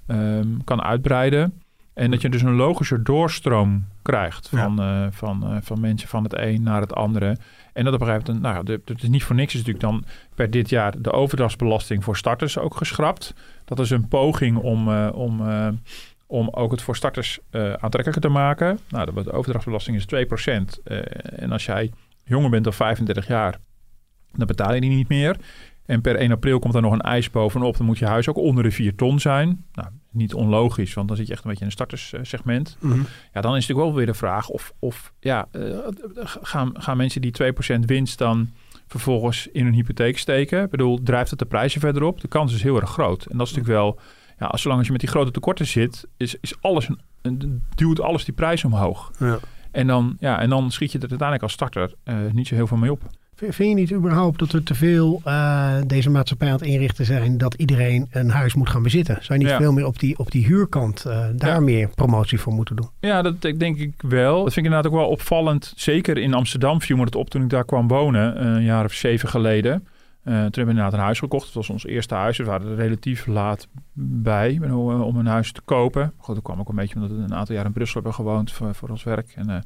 [0.07, 1.61] um, kan uitbreiden.
[1.93, 5.05] En dat je dus een logischer doorstroom krijgt van, ja.
[5.05, 7.37] uh, van, uh, van mensen van het een naar het andere.
[7.73, 9.85] En dat op een gegeven moment, nou, de, het is niet voor niks, is natuurlijk
[9.85, 13.33] dan per dit jaar de overdrachtsbelasting voor starters ook geschrapt.
[13.65, 15.41] Dat is een poging om, uh, om,
[16.27, 18.79] om ook het voor starters aantrekkelijker te maken.
[18.89, 20.83] Nou, de, de overdrachtsbelasting is 2%.
[21.35, 21.91] en als jij
[22.23, 23.59] jonger bent dan 35 jaar,
[24.33, 25.35] dan betaal je die niet meer.
[25.85, 27.77] En per 1 april komt er nog een eis bovenop.
[27.77, 29.65] Dan moet je huis ook onder de 4 ton zijn.
[29.73, 32.77] Nou, niet onlogisch, want dan zit je echt een beetje in een starterssegment.
[32.79, 33.05] Mm -hmm.
[33.33, 35.77] Ja, dan is natuurlijk wel weer de vraag of, of ja, uh,
[36.41, 38.49] gaan, gaan mensen die 2% winst dan
[38.87, 40.63] vervolgens in hun hypotheek steken?
[40.63, 42.21] Ik bedoel, drijft het de prijzen verder op?
[42.21, 43.25] De kans is heel erg groot.
[43.25, 43.99] En dat is natuurlijk wel,
[44.39, 47.63] ja, als zolang als je met die grote tekorten zit, is, is alles een, een,
[47.75, 49.11] duwt alles die prijs omhoog.
[49.19, 49.39] Ja.
[49.71, 52.67] En, dan, ja, en dan schiet je er uiteindelijk als starter uh, niet zo heel
[52.67, 53.09] veel mee op.
[53.49, 57.37] Vind je niet überhaupt dat er te veel uh, deze maatschappij aan het inrichten zijn
[57.37, 59.17] dat iedereen een huis moet gaan bezitten?
[59.21, 59.59] Zou je niet ja.
[59.59, 61.59] veel meer op die, op die huurkant uh, daar ja.
[61.59, 62.89] meer promotie voor moeten doen?
[62.99, 64.43] Ja, dat denk ik wel.
[64.43, 65.73] Dat vind ik inderdaad ook wel opvallend.
[65.75, 68.93] Zeker in Amsterdam viel me het op toen ik daar kwam wonen, een jaar of
[68.93, 69.71] zeven geleden.
[69.71, 71.45] Uh, toen hebben we inderdaad een huis gekocht.
[71.45, 72.37] Dat was ons eerste huis.
[72.37, 76.13] We waren er relatief laat bij om een huis te kopen.
[76.17, 78.51] Goed, dat kwam ook een beetje omdat we een aantal jaar in Brussel hebben gewoond
[78.51, 79.33] voor, voor ons werk.
[79.35, 79.63] En,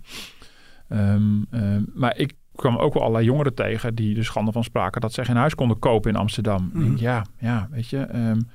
[0.89, 1.47] um,
[1.93, 5.25] maar ik kwam ook wel allerlei jongeren tegen die er schande van spraken dat ze
[5.25, 6.69] geen huis konden kopen in Amsterdam.
[6.73, 6.83] Mm.
[6.83, 8.47] Denk, ja, ja, weet je, um,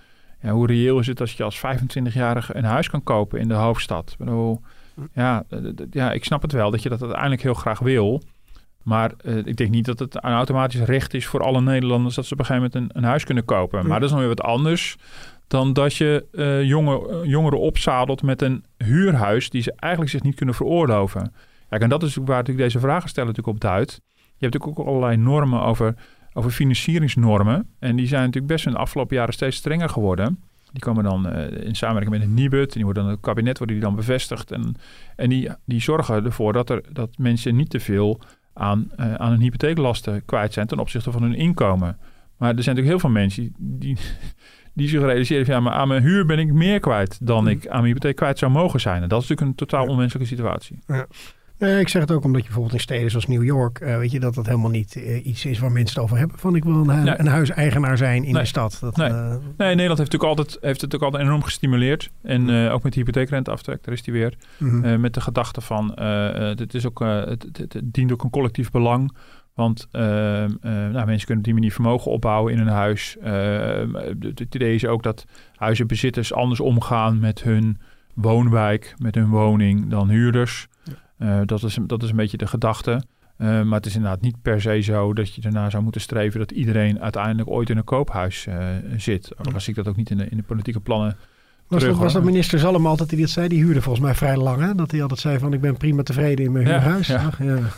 [0.43, 3.55] ja, hoe reëel is het als je als 25-jarige een huis kan kopen in de
[3.55, 4.11] hoofdstad?
[4.11, 4.61] Ik bedoel,
[5.13, 5.45] ja,
[5.91, 8.23] ja, ik snap het wel dat je dat uiteindelijk heel graag wil.
[8.83, 12.27] Maar uh, ik denk niet dat het een automatisch recht is voor alle Nederlanders dat
[12.27, 13.87] ze op een gegeven moment een, een huis kunnen kopen.
[13.87, 14.97] Maar dat is nog weer wat anders
[15.47, 20.35] dan dat je uh, jonge, jongeren opzadelt met een huurhuis die ze eigenlijk zich niet
[20.35, 21.33] kunnen veroorloven.
[21.71, 24.01] Kijk, en dat is waar natuurlijk deze vragen stellen natuurlijk op duidt.
[24.15, 25.95] Je hebt natuurlijk ook allerlei normen over,
[26.33, 27.69] over financieringsnormen.
[27.79, 30.43] En die zijn natuurlijk best in de afgelopen jaren steeds strenger geworden.
[30.73, 32.69] Die komen dan uh, in samenwerking met het Nibud.
[32.69, 34.51] En die worden dan het kabinet worden die dan bevestigd.
[34.51, 34.77] En,
[35.17, 38.21] en die, die zorgen ervoor dat, er, dat mensen niet te veel
[38.53, 41.99] aan, uh, aan hun hypotheeklasten kwijt zijn ten opzichte van hun inkomen.
[42.37, 43.99] Maar er zijn natuurlijk heel veel mensen die,
[44.75, 47.67] die zich realiseren van ja, maar aan mijn huur ben ik meer kwijt dan ik
[47.67, 49.03] aan mijn hypotheek kwijt zou mogen zijn.
[49.03, 50.79] En dat is natuurlijk een totaal onwenselijke situatie.
[50.87, 51.07] Ja.
[51.61, 54.11] Uh, ik zeg het ook omdat je bijvoorbeeld in steden zoals New York, uh, weet
[54.11, 56.39] je, dat dat helemaal niet uh, iets is waar mensen het over hebben.
[56.39, 57.19] Van ik wil een, nee.
[57.19, 58.43] een huiseigenaar zijn in nee.
[58.43, 58.79] de stad.
[58.81, 59.11] Dat, nee.
[59.11, 62.11] nee, Nederland heeft natuurlijk altijd, heeft het ook altijd enorm gestimuleerd.
[62.23, 62.67] En mm.
[62.67, 64.35] ook met de hypotheekrenteaftrek, daar is die weer.
[64.59, 65.01] Mm -hmm.
[65.01, 65.95] met de gedachte van,
[66.55, 69.13] dit is ook, het, het, het, dient ook een collectief belang.
[69.55, 70.03] Want eh,
[70.63, 73.17] nou, mensen kunnen op die manier vermogen opbouwen in een huis.
[73.21, 77.79] Het het idee is ook dat huizenbezitters anders omgaan met hun
[78.15, 80.69] woonwijk, met hun woning dan huurders.
[81.21, 83.03] Eh, dat, is, dat is een beetje de gedachte.
[83.37, 86.39] Eh, maar het is inderdaad niet per se zo dat je daarna zou moeten streven
[86.39, 88.57] dat iedereen uiteindelijk ooit in een koophuis eh,
[88.97, 89.33] zit.
[89.45, 91.17] Al was ik dat ook niet in de, in de politieke plannen
[91.67, 93.49] Was, terug, dat, was dat minister Zalm altijd die dat zei?
[93.49, 94.75] Die huurde volgens mij vrij lang, hè?
[94.75, 97.07] Dat hij altijd zei van ik ben prima tevreden in mijn Ja, huurhuis.
[97.07, 97.31] ja.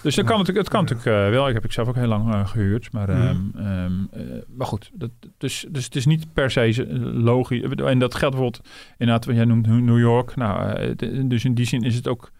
[0.02, 1.48] Dus dat kan natuurlijk, het kan natuurlijk wel.
[1.48, 2.92] Ik heb ik zelf ook heel lang eh, gehuurd.
[2.92, 3.20] Maar, Mhm.
[3.20, 4.20] ehm, ehm, eh,
[4.56, 7.62] maar goed, dat, dus, dus het is niet per se logisch.
[7.62, 10.36] En dat geldt bijvoorbeeld inderdaad, wat jij noemt New York.
[10.36, 10.94] Nou,
[11.26, 12.30] dus in die zin is het ook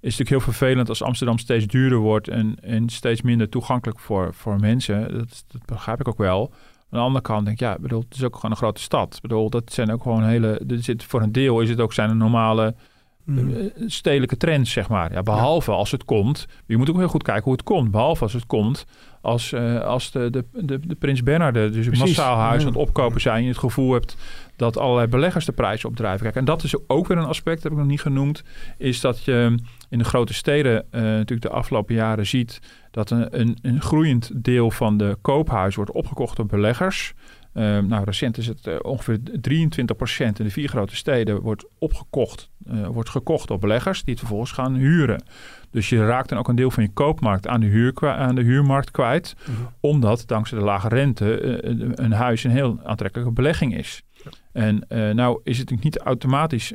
[0.00, 4.34] is natuurlijk heel vervelend als Amsterdam steeds duurder wordt en, en steeds minder toegankelijk voor,
[4.34, 5.18] voor mensen.
[5.18, 6.52] Dat, dat begrijp ik ook wel.
[6.90, 9.14] Aan de andere kant denk ik, ja, bedoel, het is ook gewoon een grote stad.
[9.14, 10.62] Ik bedoel, dat zijn ook gewoon hele.
[10.68, 12.74] Er zit, voor een deel is het ook zijn een normale
[13.26, 13.54] Mm.
[13.56, 15.12] eh, stedelijke trends, zeg maar.
[15.12, 16.46] Ja, behalve als het komt.
[16.66, 17.90] Je moet ook heel goed kijken hoe het komt.
[17.90, 18.86] Behalve als het komt
[19.20, 22.66] als, eh, als de, de, de, de Prins Bernhard dus Precies, massaal huis ja.
[22.66, 23.42] aan het opkopen zijn.
[23.42, 24.16] Je het gevoel hebt
[24.56, 26.22] dat allerlei beleggers de prijs opdrijven.
[26.22, 28.42] Kijk, en dat is ook weer een aspect, heb ik nog niet genoemd.
[28.78, 29.54] Is dat je
[29.88, 34.30] in de grote steden eh, natuurlijk de afgelopen jaren ziet dat een, een, een groeiend
[34.44, 37.14] deel van de koophuis wordt opgekocht door beleggers.
[37.52, 39.22] Eh, nou, recent is het eh, ongeveer 23%
[40.18, 42.50] in de vier grote steden wordt opgekocht,
[42.90, 45.22] wordt gekocht door beleggers die het vervolgens gaan huren.
[45.70, 48.42] Dus je raakt dan ook een deel van je koopmarkt aan de, huur, aan de
[48.42, 49.60] huurmarkt kwijt, Mhm.
[49.80, 51.58] omdat dankzij de lage rente
[52.02, 54.02] een huis een heel aantrekkelijke belegging is.
[54.52, 56.72] En eh, nou is het natuurlijk niet automatisch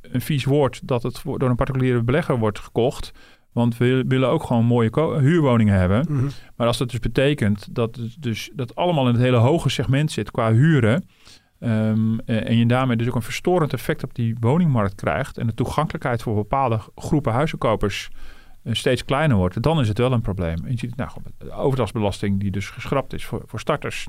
[0.00, 3.12] een, vies woord dat het door een particuliere belegger wordt gekocht.
[3.52, 6.06] Want we willen ook gewoon mooie huurwoningen hebben.
[6.08, 6.28] Mhm.
[6.56, 10.12] Maar als dat dus betekent dat het dus dat allemaal in het hele hoge segment
[10.12, 11.08] zit qua huren.
[11.60, 15.38] ehm, eh, en je daarmee dus ook een verstorend effect op die woningmarkt krijgt.
[15.38, 18.08] En de toegankelijkheid voor bepaalde groepen huizenkopers
[18.66, 19.62] eh, steeds kleiner wordt.
[19.62, 20.56] Dan is het wel een probleem.
[20.64, 24.06] En je ziet nou, gewoon, de overdrachtsbelasting die dus geschrapt is voor, voor starters.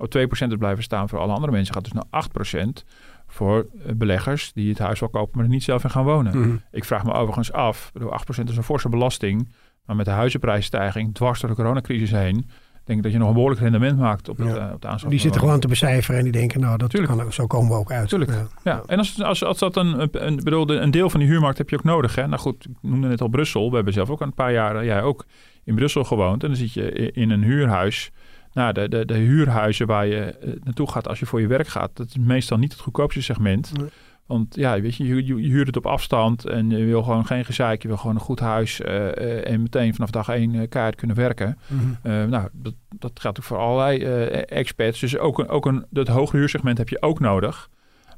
[0.00, 1.74] Op 2% is blijven staan voor alle andere mensen.
[1.74, 2.24] Gaat dus naar
[2.58, 2.84] 8%
[3.26, 6.38] voor eh, beleggers die het huis wel kopen, maar er niet zelf in gaan wonen.
[6.40, 6.56] Mhm.
[6.70, 9.48] Ik vraag me overigens af, ik bedoel, 8% is een forse belasting,
[9.86, 12.48] maar met de huizenprijsstijging dwars door de coronacrisis heen,
[12.84, 14.66] denk ik dat je nog een behoorlijk rendement maakt op, het, Ja.
[14.68, 15.10] eh, op de aanschaf.
[15.10, 17.12] Die zitten gewoon te becijferen en die denken, nou, dat Tuurlijk.
[17.12, 18.08] kan, ook- zo komen we ook uit.
[18.08, 18.30] Tuurlijk.
[18.30, 18.46] Ja.
[18.64, 21.70] Ja, en als, als, als dat een, een, bedoel, een deel van die huurmarkt heb
[21.70, 22.14] je ook nodig.
[22.14, 22.26] Hè?
[22.26, 23.68] Nou goed, ik noemde net al Brussel.
[23.70, 25.24] We hebben zelf ook een paar jaar, jij ook,
[25.64, 26.42] in Brussel gewoond.
[26.42, 28.10] En dan zit je in een huurhuis.
[28.52, 31.68] Nou, de, de, de huurhuizen waar je eh, naartoe gaat als je voor je werk
[31.68, 33.78] gaat, dat is meestal niet het goedkoopste segment.
[33.78, 33.88] Nee.
[34.30, 37.82] Want ja, weet je, je, huurt het op afstand en je wil gewoon geen gezeik.
[37.82, 41.16] Je wil gewoon een goed huis eh, eh, en meteen vanaf dag één keihard kunnen
[41.16, 41.58] werken.
[41.66, 42.28] Mhm.
[42.28, 45.00] Nou, dat, dat geldt ook voor allerlei eh, experts.
[45.00, 47.68] Dus ook, een, ook een, dat hogere huursegment heb je ook nodig.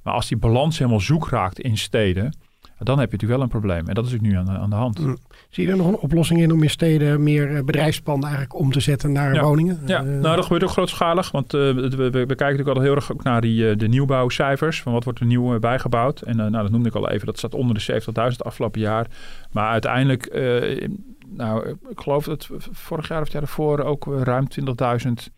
[0.02, 2.36] Maar als die balans helemaal zoek raakt in steden,
[2.84, 3.88] dan heb je natuurlijk wel een probleem.
[3.88, 4.98] En dat is ook nu aan de, aan de hand.
[4.98, 5.16] Mm.
[5.50, 8.72] Zie je er nog een oplossing in om in steden meer eh, bedrijfspanden eigenlijk om
[8.72, 9.42] te zetten naar Ja.
[9.42, 9.80] woningen?
[9.86, 11.30] Ja, Eh, nou dat gebeurt ook grootschalig.
[11.30, 14.82] Want eh, we, we, kijken natuurlijk al heel erg ook naar die, de nieuwbouwcijfers.
[14.82, 16.20] Van wat wordt er nieuw bijgebouwd.
[16.20, 17.26] En nou, dat noemde ik al even.
[17.26, 19.06] Dat staat onder de 70.000 afgelopen jaar.
[19.50, 20.30] Maar uiteindelijk,
[21.28, 25.32] nou ik geloof dat vorig jaar of het jaar ervoor ook ruim 20.000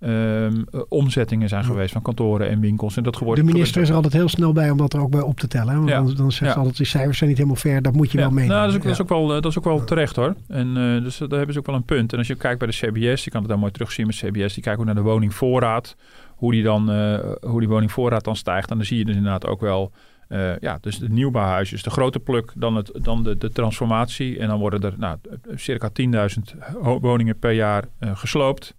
[0.00, 2.96] ehm, eh, omzettingen zijn geweest van kantoren en winkels.
[2.96, 5.10] En dat de geworden, minister is er altijd heel snel bij om dat er ook
[5.10, 5.68] bij op te tellen.
[5.68, 5.76] hè?
[5.76, 6.02] Want Ja.
[6.02, 6.50] dan, dan zegt Ja.
[6.52, 8.56] ze altijd, die cijfers zijn niet helemaal fair, dat moet je Ja, wel meenemen.
[8.56, 9.16] nou, dat, is ook, dat, is Ja.
[9.16, 10.34] ook wel, eh, dat is ook wel terecht hoor.
[10.48, 12.12] En eh, dus daar hebben ze ook wel een punt.
[12.12, 14.54] En als je kijkt bij de CBS, je kan het daar mooi terugzien met CBS,
[14.54, 15.96] die kijken ook naar de woningvoorraad.
[16.36, 18.70] Hoe die, dan, eh, hoe die woningvoorraad dan stijgt.
[18.70, 19.92] En dan zie je dus inderdaad ook wel,
[20.28, 24.38] eh, ja, dus de nieuwbouwhuis is de grote pluk, dan, het, dan de, de transformatie.
[24.38, 25.16] En dan worden er nou,
[25.54, 28.74] circa 10.000 ho- woningen per jaar eh, gesloopt.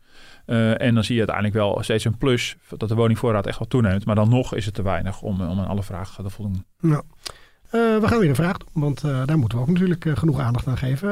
[0.52, 3.68] Eh, en dan zie je uiteindelijk wel steeds een plus dat de woningvoorraad echt wel
[3.68, 4.06] toeneemt.
[4.06, 6.66] Maar dan nog is het te weinig om, om aan alle vragen te voldoen.
[6.82, 7.00] Eh,
[7.72, 10.78] we gaan weer een vraag want eh, daar moeten we ook natuurlijk genoeg aandacht aan
[10.78, 11.08] geven.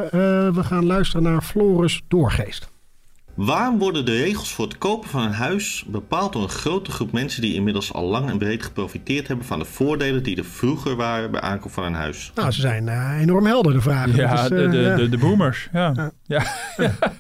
[0.54, 2.72] We gaan luisteren naar Floris Doorgeest.
[3.46, 7.12] Waarom worden de regels voor het kopen van een huis bepaald door een grote groep
[7.12, 10.96] mensen die inmiddels al lang en breed geprofiteerd hebben van de voordelen die er vroeger
[10.96, 12.32] waren bij aankoop van een huis?
[12.36, 14.16] Nou, ze zijn eh, enorm helder, de vragen.
[14.16, 14.96] Ja, de, eh, de, ja.
[14.96, 15.70] de, de boomers.
[15.74, 15.92] Ja.
[15.96, 16.12] Ja.
[16.26, 16.44] Ja.
[16.78, 16.92] Ja.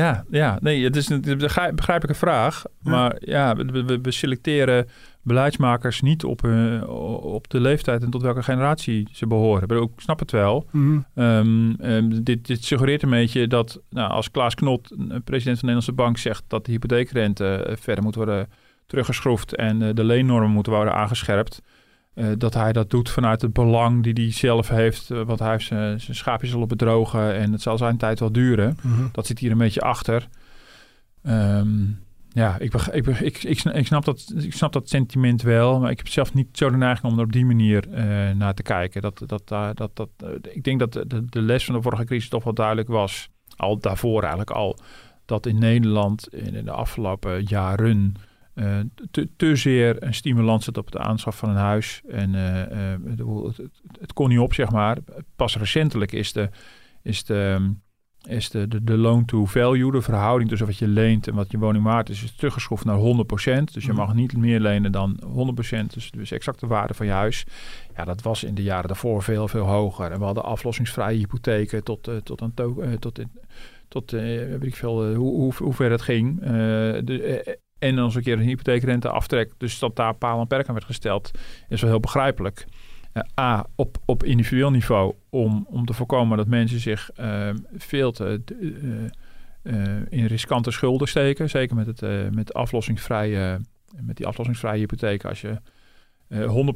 [0.00, 0.58] ja, ja.
[0.60, 2.62] Nee, het is een een begrijp- begrijpelijke vraag.
[2.82, 2.90] Ja.
[2.90, 4.88] Maar ja, we, we selecteren
[5.24, 6.44] beleidsmakers niet op,
[7.22, 9.82] op de leeftijd en tot welke generatie ze behoren.
[9.82, 10.66] Ik, snap het wel.
[10.70, 10.98] Mhm.
[11.14, 14.88] Ehm, ehm, dit, dit suggereert een beetje dat nou, als Klaas Knot,
[15.24, 18.48] president van de Nederlandse Bank, zegt dat de hypotheekrente eh, verder moet worden
[18.86, 21.62] teruggeschroefd en eh, de leennormen moeten worden aangescherpt.
[22.14, 25.08] eh, dat hij dat doet vanuit het belang die hij zelf heeft.
[25.08, 28.76] want hij heeft zijn schaapjes al bedrogen en het zal zijn tijd wel duren.
[28.82, 29.06] Mhm.
[29.12, 30.28] Dat zit hier een beetje achter.
[31.22, 31.82] Ehm,
[32.34, 35.80] ja, ik, ik, ik, ik, sna- ik, snap dat, ik snap dat sentiment wel.
[35.80, 38.54] Maar ik heb zelf niet zo de neiging om er op die manier eh, naar
[38.54, 39.02] te kijken.
[39.02, 42.04] Dat, dat, eh, dat, dat, eh, ik denk dat de, de, les van de vorige
[42.04, 43.28] crisis toch wel duidelijk was.
[43.56, 44.78] Al daarvoor eigenlijk al.
[45.24, 48.14] dat in Nederland in de afgelopen jaren
[49.10, 52.02] te, te, zeer een stimulans zit op de aanschaf van een huis.
[52.08, 53.22] En het,
[54.00, 54.98] het, kon niet op, zeg maar.
[55.36, 56.50] Pas recentelijk is de,
[57.02, 57.74] is de,
[58.28, 61.84] is de, de, de loan-to-value, de verhouding tussen wat je leent en wat je woning
[61.84, 63.02] waard is, is teruggeschroefd naar 100%.
[63.72, 63.96] Dus je mhm.
[63.96, 65.26] mag niet meer lenen dan 100%,
[65.94, 67.44] dus, dus exact de waarde van je huis.
[67.96, 70.10] Ja, dat was in de jaren daarvoor veel, veel hoger.
[70.10, 73.30] En we hadden aflossingsvrije hypotheken tot, uh, tot, to, uh, tot, in,
[73.88, 76.40] tot uh, weet ik veel, hoe, hoe, hoe ver het ging.
[76.40, 80.74] De, en als een keer een hypotheekrente aftrek, dus dat daar paal en perk aan
[80.74, 81.30] werd gesteld,
[81.68, 82.64] is wel heel begrijpelijk.
[83.14, 88.12] Uh, A, op, op individueel niveau, om, om te voorkomen dat mensen zich uh, veel
[88.12, 88.42] te
[89.62, 89.74] uh,
[90.08, 91.50] in riskante schulden steken.
[91.50, 93.60] Zeker met, het, met, aflossingsvrije,
[94.00, 95.24] met die aflossingsvrije hypotheek.
[95.24, 95.60] Als je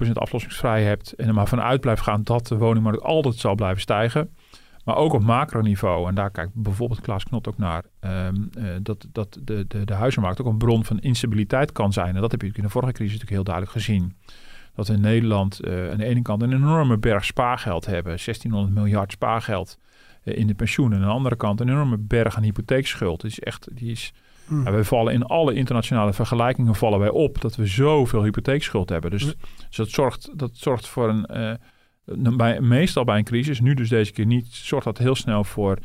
[0.06, 3.80] 100% aflossingsvrij hebt en er maar vanuit blijft gaan dat de woningmarkt altijd zal blijven
[3.80, 4.30] stijgen
[4.88, 9.06] maar ook op macroniveau, en daar kijkt bijvoorbeeld Klaas Knot ook naar, ehm, eh, dat,
[9.12, 12.14] dat de, de, de huizenmarkt ook een bron van instabiliteit kan zijn.
[12.14, 14.16] En dat heb je in de vorige crisis natuurlijk heel duidelijk gezien.
[14.78, 18.74] Dat we in Nederland uh, aan de ene kant een enorme berg spaargeld hebben, 1600
[18.74, 19.78] miljard spaargeld
[20.24, 20.98] uh, in de pensioenen.
[20.98, 23.24] En aan de andere kant een enorme berg aan hypotheekschuld.
[23.24, 24.12] Is echt, die is,
[24.46, 24.64] mm.
[24.64, 29.10] ja, wij vallen in alle internationale vergelijkingen vallen wij op dat we zoveel hypotheekschuld hebben.
[29.10, 33.88] Dus, dus dat, zorgt, dat zorgt voor een bij, meestal bij een crisis, nu dus
[33.88, 35.78] deze keer niet, zorgt dat heel snel voor,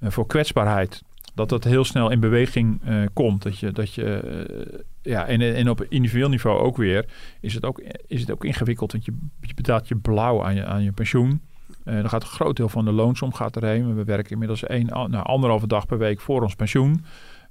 [0.00, 1.02] uh, voor kwetsbaarheid.
[1.34, 3.42] Dat dat heel snel in beweging uh, komt.
[3.42, 7.04] Dat je, dat je, uh, ja, en, en op individueel niveau ook weer
[7.40, 8.92] is het ook, is het ook ingewikkeld.
[8.92, 11.40] Want je, je betaalt je blauw aan je, aan je pensioen.
[11.84, 13.94] dan gaat een groot deel van de loonsom gaat erheen.
[13.94, 17.04] We werken inmiddels één, nou, anderhalve dag per week voor ons pensioen.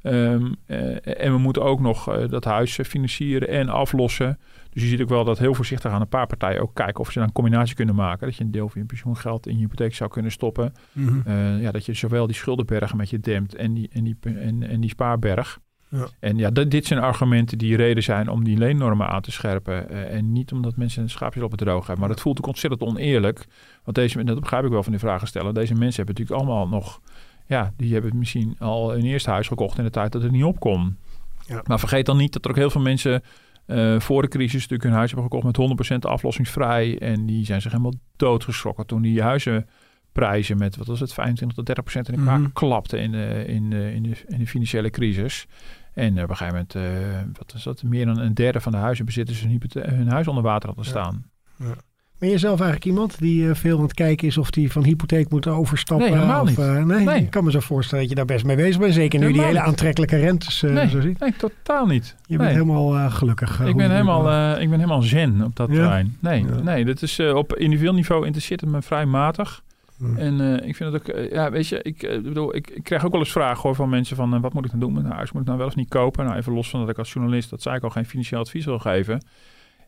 [0.03, 0.55] Um,
[1.03, 4.39] en we moeten ook nog dat huis financieren en aflossen.
[4.69, 7.11] Dus je ziet ook wel dat heel voorzichtig aan een paar partijen ook kijken of
[7.11, 8.27] ze dan een combinatie kunnen maken.
[8.27, 10.73] Dat je een deel van je pensioengeld in je hypotheek zou kunnen stoppen.
[10.91, 11.23] Mm
[11.59, 14.81] ja, dat je zowel die schuldenbergen met je dempt en die, en die, en, en
[14.81, 15.59] die spaarberg.
[15.91, 16.07] Ja.
[16.19, 19.91] En ja, dit zijn argumenten die reden zijn om die leennormen aan te scherpen.
[19.91, 21.99] Uh, en niet omdat mensen een schaapjes op het droog hebben.
[21.99, 23.45] Maar dat voelt ook ontzettend oneerlijk.
[23.83, 25.53] Want deze, dat begrijp ik wel van die stellen.
[25.53, 27.01] Deze mensen hebben natuurlijk allemaal nog...
[27.49, 30.43] Ja, die hebben misschien al een eerste huis gekocht in de tijd dat het niet
[30.43, 30.97] opkom.
[31.45, 31.61] Ja.
[31.65, 33.23] Maar vergeet dan niet dat er ook heel veel mensen
[33.65, 36.99] uh, voor de crisis natuurlijk hun huis hebben gekocht met 100% aflossingsvrij.
[36.99, 41.93] En die zijn zich helemaal doodgeschrokken toen die huizenprijzen met, wat was het, 25 tot
[42.09, 45.47] 30% in elkaar mm klapten in de, in, de, in, de, in de financiële crisis.
[45.93, 48.77] En op een gegeven moment, uh, wat is dat, meer dan een derde van de
[48.77, 51.31] huizenbezitters hun, hun huis onder water hadden staan.
[51.55, 51.75] Ja.
[52.19, 54.83] Ben je zelf eigenlijk iemand die uh, veel aan het kijken is of die van
[54.83, 56.09] hypotheek moet overstappen?
[56.09, 58.45] Nee, helemaal of, uh, nee, nee, ik kan me zo voorstellen dat je daar best
[58.45, 58.93] mee bezig bent.
[58.93, 61.19] Zeker nu helemaal die hele aantrekkelijke rentes uh, nee, zo ziet.
[61.19, 62.15] Nee, totaal niet.
[62.25, 63.61] Je bent helemaal gelukkig.
[63.61, 65.75] ik, ben helemaal, ik ben helemaal zen op dat ja?
[65.75, 66.17] terrein.
[66.19, 66.61] Nee, ja.
[66.61, 69.61] nee dat is, op individueel niveau interesseert het me vrij matig.
[69.97, 70.17] Hmm.
[70.17, 73.19] En ik vind het ook, ja, weet je, ik, bedoel, ik, ik, krijg ook wel
[73.19, 75.31] eens vragen hoor, van mensen van wat moet ik dan doen met een huis?
[75.31, 76.25] Moet ik nou wel eens niet kopen?
[76.25, 78.65] Nou, even los van dat ik als journalist, dat zei ik al, geen financieel advies
[78.65, 79.21] wil geven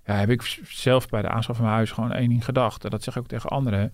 [0.05, 2.83] ja, heb ik zelf bij de aanschaf van mijn huis gewoon één ding gedacht.
[2.83, 3.93] En dat zeg ik ook tegen anderen.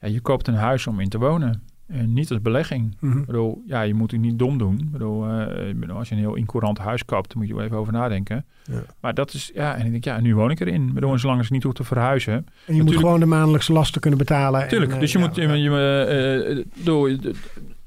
[0.00, 1.62] Ja, je koopt een huis om in te wonen.
[1.86, 2.96] En niet als belegging.
[3.00, 4.78] Mm Ik bedoel, ja, je moet het niet dom doen.
[4.78, 7.76] Ik bedoel, uh, als je een heel incourant huis koopt, dan moet je wel even
[7.76, 8.44] over nadenken.
[8.64, 8.82] Ja.
[9.00, 10.88] Maar dat is, ja, en ik denk, ja, nu woon ik erin.
[10.88, 12.32] Ik bedoel, zolang ze niet hoeft te verhuizen.
[12.32, 14.68] En je Natuurlijk, moet gewoon de maandelijkse lasten kunnen betalen.
[14.68, 17.16] Tuurlijk, en, dus je ja, moet, je, je, uh, door,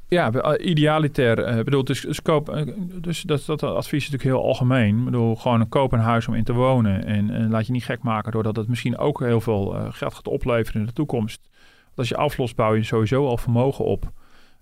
[0.10, 1.58] ja, eh, idealiter.
[1.58, 2.62] Uh, bedoel, dus, dus, uh,
[3.02, 4.98] dus dat, dat advies is natuurlijk heel algemeen.
[4.98, 7.06] Ik bedoel, gewoon koop een huis om in te wonen.
[7.06, 10.28] En, en laat je niet gek maken doordat het misschien ook heel veel geld gaat
[10.28, 11.40] opleveren in de toekomst.
[11.84, 14.12] Want als je aflost, bouw je sowieso al vermogen op.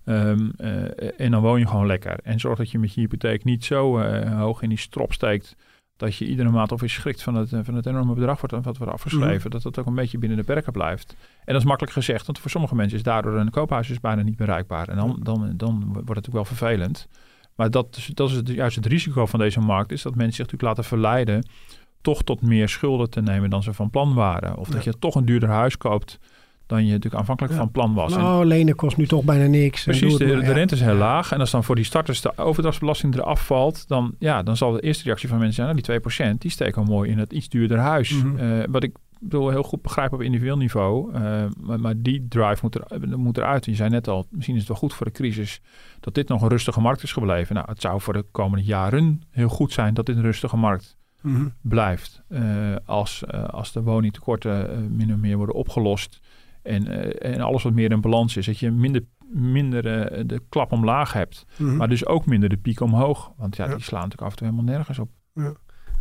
[0.04, 0.50] Um,
[1.16, 2.18] en dan woon je gewoon lekker.
[2.22, 5.56] En zorg dat je met je hypotheek niet zo hoog in die strop steekt
[5.98, 8.76] dat je iedere maand of je schrikt van het, van het enorme bedrag wordt, wat
[8.76, 9.36] wordt afgeschreven.
[9.36, 9.50] Mhm.
[9.50, 11.16] Dat dat ook een beetje binnen de perken blijft.
[11.44, 14.22] En dat is makkelijk gezegd, want voor sommige mensen is daardoor een koophuis is bijna
[14.22, 14.88] niet bereikbaar.
[14.88, 17.08] En dan, dan, dan wordt het natuurlijk wel vervelend.
[17.54, 20.44] Maar dat, dat is het, juist het risico van deze markt, is dat mensen zich
[20.44, 21.46] natuurlijk laten verleiden
[22.00, 24.56] toch tot meer schulden te nemen dan ze van plan waren.
[24.56, 26.18] Of dat je toch een duurder huis koopt
[26.68, 28.16] dan je natuurlijk aanvankelijk van plan was.
[28.16, 29.84] Nou, lenen kost nu toch bijna niks.
[29.84, 31.32] Precies, de, de, rente is heel laag.
[31.32, 34.80] En als dan voor die starters de overdrachtsbelasting eraf valt, dan, ja, dan zal de
[34.80, 37.78] eerste reactie van mensen zijn, nou, die 2%, die steken mooi in het iets duurder
[37.78, 38.10] huis.
[38.10, 38.36] Mm
[38.68, 41.12] wat ik bedoel, heel goed begrijp op individueel niveau.
[41.12, 43.64] Uh, maar, maar, die drive moet, er, moet eruit.
[43.64, 45.60] Je zei net al, misschien is het wel goed voor de crisis
[46.00, 47.54] dat dit nog een rustige markt is gebleven.
[47.54, 50.96] Nou, het zou voor de komende jaren heel goed zijn dat dit een rustige markt
[51.20, 51.52] mm -hmm.
[51.60, 52.22] blijft.
[52.28, 56.20] Uh, als, uh, als de woningtekorten min of meer worden opgelost
[56.68, 58.46] en, uh, en alles wat meer in balans is.
[58.46, 59.02] Dat je minder,
[59.32, 61.46] minder uh, de klap omlaag hebt.
[61.56, 61.76] Mm -hmm.
[61.76, 63.32] Maar dus ook minder de piek omhoog.
[63.36, 65.10] Want ja, ja, die slaan natuurlijk af en toe helemaal nergens op.
[65.34, 65.52] Ja.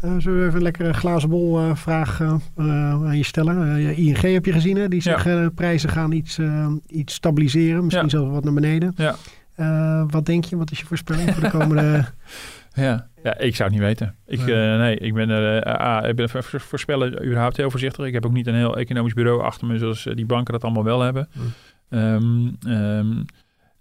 [0.06, 2.22] Uh, zullen we even een lekkere glazen bol vraag
[2.56, 3.80] aan je stellen?
[3.96, 4.88] ING heb je gezien, hè?
[4.88, 5.50] Die zeggen ja.
[5.50, 6.40] prijzen gaan iets,
[6.88, 7.86] iets stabiliseren.
[7.86, 8.94] Misschien zelfs wat naar beneden.
[8.96, 9.16] Ja.
[9.58, 10.58] Eh, wat denk je?
[10.58, 12.06] Wat is je voorspelling voor de komende...
[12.78, 13.08] Ja.
[13.24, 14.16] ja, ik zou het niet weten.
[14.28, 14.56] Ik, Nee.
[14.56, 14.78] nee.
[14.78, 18.06] nee, ik ben, er, eh, ik ben voor- voor- voorspellen überhaupt heel voorzichtig.
[18.06, 20.64] Ik heb ook niet een heel economisch bureau achter me zoals eh, die banken dat
[20.64, 21.30] allemaal wel hebben.
[21.90, 23.24] Ehm, ehm,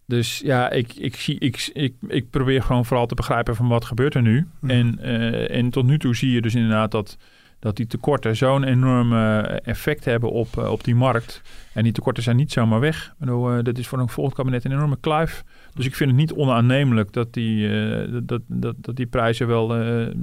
[0.06, 3.84] dus ja, ik, ik, zie, ik, ik, ik probeer gewoon vooral te begrijpen van wat
[3.84, 4.46] gebeurt er nu.
[4.60, 4.70] Hmm.
[4.70, 7.16] En, eh, en tot nu toe zie je dus inderdaad dat,
[7.58, 11.42] dat die tekorten zo'n enorm eh, effect hebben op, eh, op die markt.
[11.74, 13.06] En die tekorten zijn niet zomaar weg.
[13.06, 15.44] Ik bedoel, eh, dat is voor een volgend kabinet een enorme kluif.
[15.76, 19.76] Dus ik vind het niet onaannemelijk dat die, eh, dat, dat, dat die prijzen wel
[19.76, 20.14] eh,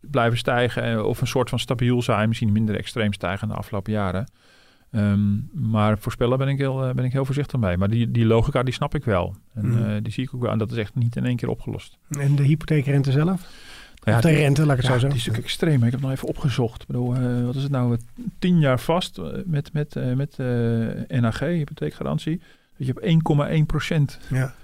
[0.00, 1.06] blijven stijgen.
[1.06, 2.28] Of een soort van stabiel zijn.
[2.28, 4.26] Misschien minder extreem stijgen in de afgelopen jaren.
[4.90, 7.76] Ehm, maar voorspellen ben ik, heel, eh, ben ik heel voorzichtig mee.
[7.76, 9.34] Maar die, die logica die snap ik wel.
[9.54, 10.50] En eh, die zie ik ook wel.
[10.50, 11.98] En dat is echt niet in één keer opgelost.
[12.08, 13.50] En de hypotheekrente zelf?
[14.04, 15.18] Nou of de die- rente, laat ik het ja, zo die zeggen.
[15.18, 15.74] is natuurlijk extreem.
[15.76, 16.80] Ik heb het nog even opgezocht.
[16.80, 17.98] Ik bedoel, wat is het nou?
[18.38, 20.36] Tien jaar vast met, met, met
[21.08, 22.40] NAG, hypotheekgarantie.
[22.78, 24.18] Je op 1,1 procent.
[24.30, 24.54] Ja.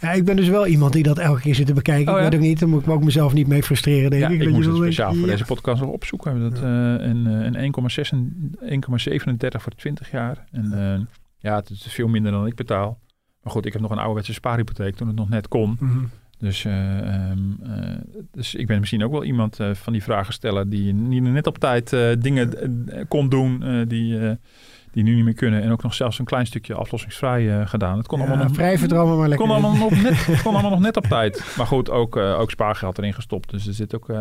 [0.00, 2.12] ja, ik ben dus wel iemand die dat elke keer zit te bekijken.
[2.12, 2.30] Oh, ik ja?
[2.30, 4.42] weet ook niet, dan moet ik me ook mezelf niet mee frustreren, denk Ja, ik.
[4.42, 5.30] ik moest je het speciaal voor ja.
[5.30, 6.40] deze podcast nog opzoeken.
[6.40, 8.12] Dat, eh, en eh, en 1,6
[8.60, 10.44] 1,37 voor 20 jaar.
[10.50, 11.00] En eh,
[11.38, 12.98] ja, het is veel minder dan ik betaal.
[13.42, 15.76] Maar goed, ik heb nog een ouderwetse spaarhypotheek toen het nog net kon.
[15.80, 15.98] Mhm.
[16.38, 17.96] Dus, eh, ehm, eh,
[18.30, 21.46] dus ik ben misschien ook wel iemand eh, van die vragen stellen die niet net
[21.46, 24.34] op tijd eh, dingen eh, kon doen eh, die, eh,
[24.96, 25.62] die nu niet meer kunnen.
[25.62, 27.96] En ook nog zelfs een klein stukje aflossingsvrij eh, gedaan.
[27.98, 29.46] Het kon Ja, allemaal nog vrij vertrouwen, maar lekker.
[29.46, 31.54] kon allemaal, nog net, kon allemaal nog net op tijd.
[31.56, 33.50] Maar goed, ook, eh, ook spaargeld erin gestopt.
[33.50, 34.08] Dus er zit ook...
[34.08, 34.16] eh,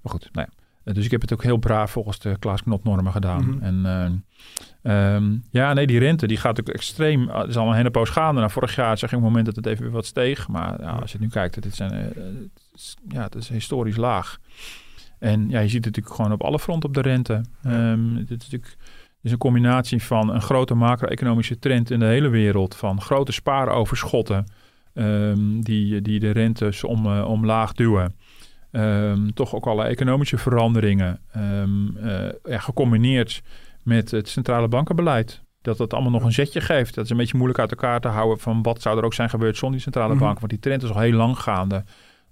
[0.00, 0.48] maar goed, nou
[0.84, 0.92] ja.
[0.92, 3.48] Dus ik heb het ook heel braaf volgens de Klaas Knop normen gedaan.
[3.48, 3.62] Mhm.
[3.62, 3.86] En
[4.82, 7.28] eh, ehm, ja, nee, die rente die gaat ook extreem...
[7.28, 8.40] Het is al een hele poos gaande.
[8.40, 10.48] Nou, vorig jaar zag je een moment dat het even weer wat steeg.
[10.48, 14.38] Maar ja, als je nu kijkt, het, zijn, het is, ja, het is historisch laag.
[15.18, 17.40] En ja, je ziet het natuurlijk gewoon op alle fronten op de rente.
[17.62, 18.76] Ehm, het is natuurlijk het
[19.26, 22.74] is een combinatie van een grote macro-economische trend in de hele wereld.
[22.76, 24.44] Van grote spaaroverschotten
[24.94, 28.14] ehm, die, die de rentes om, eh, omlaag duwen.
[28.70, 31.20] Ehm, toch ook alle economische veranderingen.
[31.32, 33.42] ehm, eh, ja, gecombineerd
[33.82, 35.42] met het centrale bankenbeleid.
[35.62, 36.94] Dat dat allemaal nog een zetje geeft.
[36.94, 39.30] Dat is een beetje moeilijk uit elkaar te houden van wat zou er ook zijn
[39.30, 40.22] gebeurd zonder die centrale Mhm.
[40.22, 40.38] banken.
[40.40, 41.84] Want die trend is al heel lang gaande.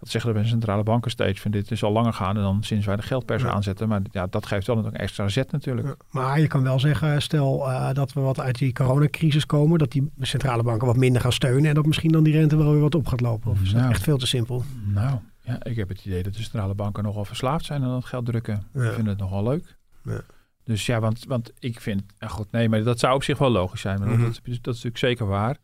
[0.04, 1.40] Dat zeggen de centrale banken steeds.
[1.40, 3.48] Van dit is al langer gaande dan sinds wij de geldpers Ja.
[3.50, 3.88] aanzetten.
[3.88, 5.86] Maar ja, dat geeft wel een extra zet natuurlijk.
[5.86, 9.78] Ja, Maar je kan wel zeggen, stel eh, dat we wat uit die coronacrisis komen,
[9.78, 12.70] dat die centrale banken wat minder gaan steunen en dat misschien dan die rente wel
[12.72, 13.50] weer wat op gaat lopen.
[13.50, 13.92] Of is dat Nou.
[13.92, 14.64] echt veel te simpel?
[14.86, 18.04] Nou, ja, ik heb het idee dat de centrale banken nogal verslaafd zijn aan het
[18.04, 18.64] geld drukken.
[18.74, 18.82] Ja.
[18.88, 19.76] Ik vind het nogal leuk.
[20.04, 20.20] Ja.
[20.64, 23.50] Dus ja, want, want ik vind, ja goed, nee, maar dat zou op zich wel
[23.50, 23.98] logisch zijn.
[23.98, 24.22] Maar Mhm.
[24.22, 25.56] dat, dat is natuurlijk zeker waar.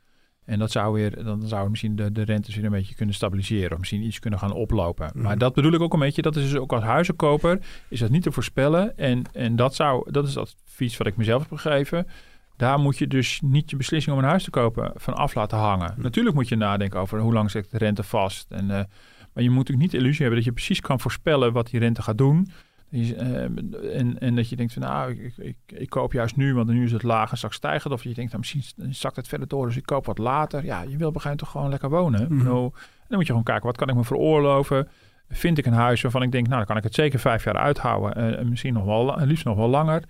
[0.50, 3.72] En dat zou weer, dan zou misschien de, de rentes weer een beetje kunnen stabiliseren.
[3.72, 5.10] Of misschien iets kunnen gaan oplopen.
[5.14, 5.22] Mhm.
[5.22, 6.22] Maar dat bedoel ik ook een beetje.
[6.22, 7.58] Dat is dus ook als huizenkoper,
[7.88, 8.96] is dat niet te voorspellen.
[8.98, 12.06] En, en dat, zou, dat is dat advies wat ik mezelf heb gegeven.
[12.56, 15.58] Daar moet je dus niet je beslissing om een huis te kopen van af laten
[15.58, 15.92] hangen.
[15.92, 16.02] Mhm.
[16.02, 18.50] Natuurlijk moet je nadenken over hoe lang zit de rente vast.
[18.50, 18.84] En, eh,
[19.32, 21.80] maar je moet natuurlijk niet de illusie hebben dat je precies kan voorspellen wat die
[21.80, 22.50] rente gaat doen.
[22.90, 23.42] Die, eh,
[23.98, 26.84] en, en dat je denkt van nou, ik, ik, ik koop juist nu, want nu
[26.84, 27.92] is het laag en straks stijgt het.
[27.92, 30.64] Of je denkt, nou, misschien zakt het verder door, dus ik koop wat later.
[30.64, 32.20] Ja, je wil begrijp toch gewoon lekker wonen.
[32.20, 34.88] En dan moet je gewoon kijken, wat kan ik me veroorloven?
[35.28, 37.56] Vind ik een huis waarvan ik denk, nou, dan kan ik het zeker vijf jaar
[37.56, 38.14] uithouden.
[38.14, 40.02] eh, en misschien nog wel, liefst nog wel langer.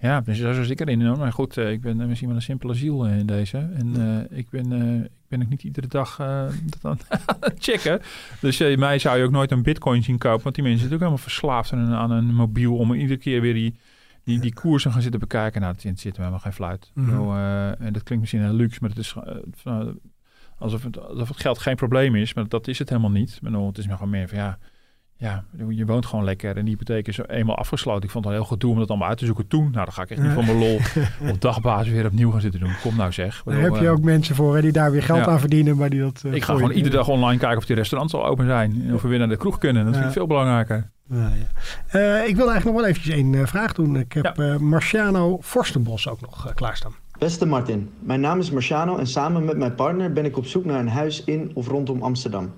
[0.00, 1.06] Ja, dus zoals ik erin.
[1.06, 1.18] hoor.
[1.18, 3.58] Maar goed, eh, ik ben eh, misschien wel een simpele ziel eh, in deze.
[3.58, 6.16] En ik, ben, ik ben ook niet iedere dag
[6.80, 6.98] dat aan
[7.40, 8.00] het checken.
[8.40, 10.42] Dus mij zou je ook nooit een bitcoin zien kopen.
[10.42, 12.76] Want die mensen zijn natuurlijk helemaal verslaafd aan een, aan een mobiel.
[12.76, 13.78] Om iedere keer weer die,
[14.24, 15.60] die, die koersen gaan zitten bekijken.
[15.60, 16.90] Nou, dat zit me helemaal geen fluit.
[16.94, 17.10] Mhm.
[17.10, 19.14] Zo, en dat klinkt misschien heel luxe, maar het is
[20.58, 22.34] alsof, het, alsof het geld geen probleem is.
[22.34, 23.30] Maar dat is het helemaal niet.
[23.30, 24.58] Ik bedoel, het is maar gewoon meer van ja...
[25.20, 28.02] Ja, je woont gewoon lekker en die hypotheek is eenmaal afgesloten.
[28.02, 29.62] Ik vond het al heel gedoe om dat allemaal uit te zoeken toen.
[29.62, 30.78] Nou, dan ga ik echt niet voor mijn lol
[31.32, 32.72] op dagbasis weer opnieuw gaan zitten doen.
[32.82, 33.42] Kom nou zeg.
[33.44, 35.26] Daar bedoel, heb je eh, ook mensen voor hè, die daar weer geld ja.
[35.26, 36.22] aan verdienen, maar die dat...
[36.26, 38.82] eh, ik ga gewoon iedere dag online kijken of die restaurants al open zijn.
[38.86, 39.82] En of we weer naar de kroeg kunnen.
[39.84, 40.10] Dat vind Ja.
[40.10, 40.90] ik veel belangrijker.
[41.08, 41.28] Ja, ja.
[41.98, 43.96] Eh, ik wil eigenlijk nog wel eventjes één vraag doen.
[43.96, 46.92] Ik heb eh, Marciano Forstenbos ook nog klaarstaan.
[47.18, 50.64] Beste Martin, mijn naam is Marciano en samen met mijn partner ben ik op zoek
[50.64, 52.52] naar een huis in of rondom Amsterdam.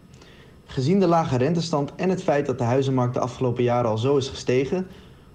[0.72, 4.16] Gezien de lage rentestand en het feit dat de huizenmarkt de afgelopen jaren al zo
[4.16, 4.87] is gestegen,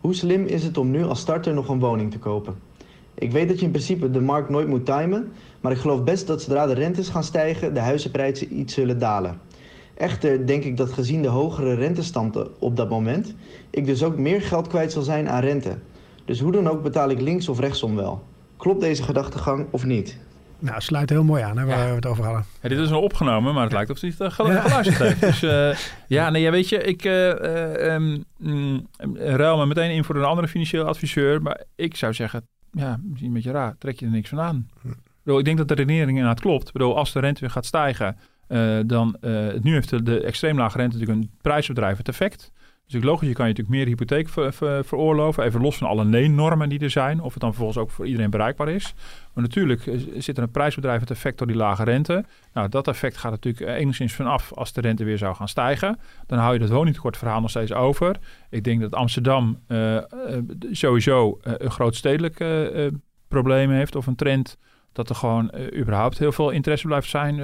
[0.02, 2.56] hoe slim is het om nu als starter nog een woning te kopen?
[3.14, 6.28] Ik weet dat je in principe de markt nooit moet timen, maar ik geloof best
[6.28, 9.40] dat zodra de rentes gaan stijgen, de huizenprijzen iets zullen dalen.
[9.94, 13.36] Echter denk ik dat gezien de hogere rentestanden op dat moment,
[13.70, 15.78] ik dus ook meer geld kwijt zal zijn aan rente.
[16.26, 18.24] Dus hoe dan ook betaal ik links of rechtsom wel.
[18.58, 20.18] Klopt deze gedachtegang of niet?
[20.60, 21.90] Nou, sluit heel mooi aan hè, waar Ja.
[21.90, 22.46] we het over hadden.
[22.62, 25.20] Ja, dit is wel opgenomen, maar het lijkt of hij het eh, geluisterd heeft.
[25.30, 25.78] Dus eh,
[26.08, 30.16] ja, nee, ja, weet je, ik eh, eh, ehm, mm, ruil me meteen in voor
[30.16, 31.42] een andere financieel adviseur.
[31.42, 34.70] Maar ik zou zeggen, ja, misschien een beetje raar, trek je er niks van aan.
[34.82, 34.88] Hm.
[35.24, 36.68] bedoel, ik denk dat de redenering inderdaad klopt.
[36.68, 38.18] Ik bedoel, als de rente weer gaat stijgen,
[38.50, 42.52] uh, dan uh, nu heeft de, de extreem lage rente natuurlijk een prijsbedrijvend effect.
[42.88, 45.44] Dus logisch, je kan je natuurlijk meer hypotheek ver, ver, veroorloven.
[45.44, 47.22] Even los van alle leennormen die er zijn.
[47.22, 48.94] Of het dan vervolgens ook voor iedereen bereikbaar is.
[49.34, 49.82] Maar natuurlijk
[50.18, 52.26] zit er een prijsbedrijvend effect door die lage rente.
[52.54, 56.00] Nou, dat effect gaat natuurlijk enigszins vanaf als de rente weer zou gaan stijgen.
[56.26, 58.16] Dan hou je dat woningtekortverhaal nog steeds over.
[58.50, 59.98] Ik denk dat Amsterdam uh,
[60.72, 62.46] sowieso een groot stedelijk
[63.28, 63.96] probleem heeft.
[63.96, 64.58] Of een trend
[64.98, 67.42] dat er gewoon überhaupt heel veel interesse blijft zijn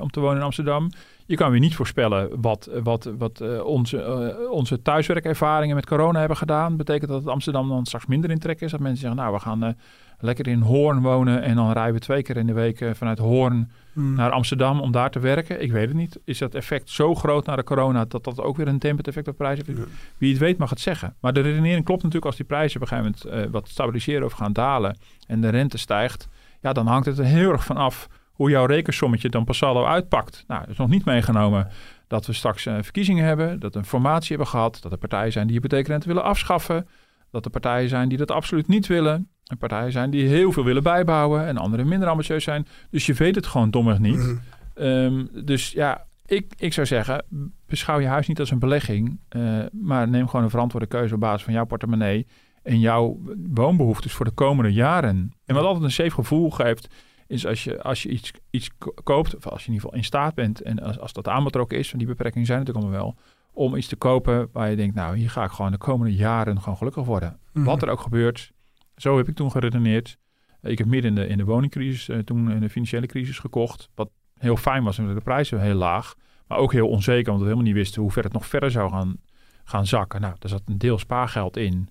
[0.00, 0.90] om te wonen in Amsterdam.
[1.26, 6.76] Je kan weer niet voorspellen wat, wat, wat onze, onze thuiswerkervaringen met corona hebben gedaan.
[6.76, 8.70] Betekent dat Amsterdam dan straks minder in trek is?
[8.70, 9.76] Dat mensen zeggen, nou, we gaan
[10.18, 13.70] lekker in Hoorn wonen en dan rijden we twee keer in de week vanuit Hoorn
[13.92, 14.14] mm.
[14.14, 15.62] naar Amsterdam om daar te werken.
[15.62, 16.18] Ik weet het niet.
[16.24, 19.28] Is dat effect zo groot na de corona dat dat ook weer een dempend effect
[19.28, 19.78] op prijzen heeft?
[19.78, 19.84] Ja.
[20.18, 21.14] Wie het weet mag het zeggen.
[21.20, 24.32] Maar de redenering klopt natuurlijk als die prijzen op een gegeven moment wat stabiliseren of
[24.32, 24.96] gaan dalen
[25.26, 26.28] en de rente stijgt.
[26.62, 29.84] Ja, dan hangt het er heel erg van af hoe jouw rekensommetje dan pas saldo
[29.84, 30.44] uitpakt.
[30.46, 31.68] Nou, dat is nog niet meegenomen
[32.06, 35.32] dat we straks uh, verkiezingen hebben, dat we een formatie hebben gehad, dat er partijen
[35.32, 36.88] zijn die hypotheekrente willen afschaffen,
[37.30, 40.64] dat er partijen zijn die dat absoluut niet willen, en partijen zijn die heel veel
[40.64, 42.66] willen bijbouwen en anderen minder ambitieus zijn.
[42.90, 44.16] Dus je weet het gewoon domweg niet.
[44.16, 44.40] Mm.
[44.74, 47.24] Um, dus ja, ik, ik zou zeggen,
[47.66, 51.20] beschouw je huis niet als een belegging, uh, maar neem gewoon een verantwoorde keuze op
[51.20, 52.26] basis van jouw portemonnee
[52.62, 53.20] en jouw
[53.54, 55.32] woonbehoeftes voor de komende jaren.
[55.44, 56.94] En wat altijd een safe gevoel geeft,
[57.26, 58.70] is als je, als je iets, iets
[59.04, 61.78] koopt, of als je in ieder geval in staat bent, en als, als dat aanbetrokken
[61.78, 63.16] is, van die beperkingen zijn natuurlijk allemaal wel,
[63.52, 66.60] om iets te kopen waar je denkt, nou, hier ga ik gewoon de komende jaren
[66.60, 67.38] gewoon gelukkig worden.
[67.52, 67.64] Mm.
[67.64, 68.52] Wat er ook gebeurt,
[68.96, 70.18] zo heb ik toen geredeneerd.
[70.62, 73.88] Ik heb midden in de, in de woningcrisis, uh, toen in de financiële crisis gekocht,
[73.94, 76.14] wat heel fijn was, omdat de prijzen heel laag,
[76.46, 78.90] maar ook heel onzeker, want we helemaal niet wisten hoe ver het nog verder zou
[78.90, 79.16] gaan,
[79.64, 80.20] gaan zakken.
[80.20, 81.88] Nou, daar zat een deel spaargeld in.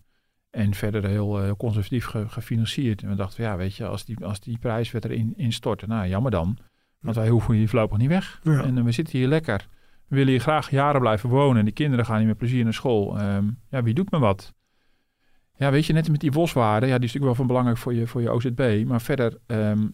[0.52, 3.02] En verder heel uh, conservatief ge, gefinancierd.
[3.04, 6.08] En we dachten, ja, weet je, als die, als die prijs weer erin instorten, nou
[6.08, 6.58] jammer dan.
[7.00, 8.40] Want wij hoeven hier voorlopig niet weg.
[8.44, 8.64] Ja.
[8.64, 9.68] En uh, we zitten hier lekker.
[10.08, 11.58] We willen hier graag jaren blijven wonen.
[11.58, 13.22] En die kinderen gaan niet met plezier naar school.
[13.22, 14.54] Um, ja, wie doet me wat?
[15.62, 17.94] Ja, weet je, net met die boswaarde, ja, die is natuurlijk wel van belangrijk voor
[17.94, 18.84] je, voor je OZB.
[18.88, 19.94] Maar verder, um,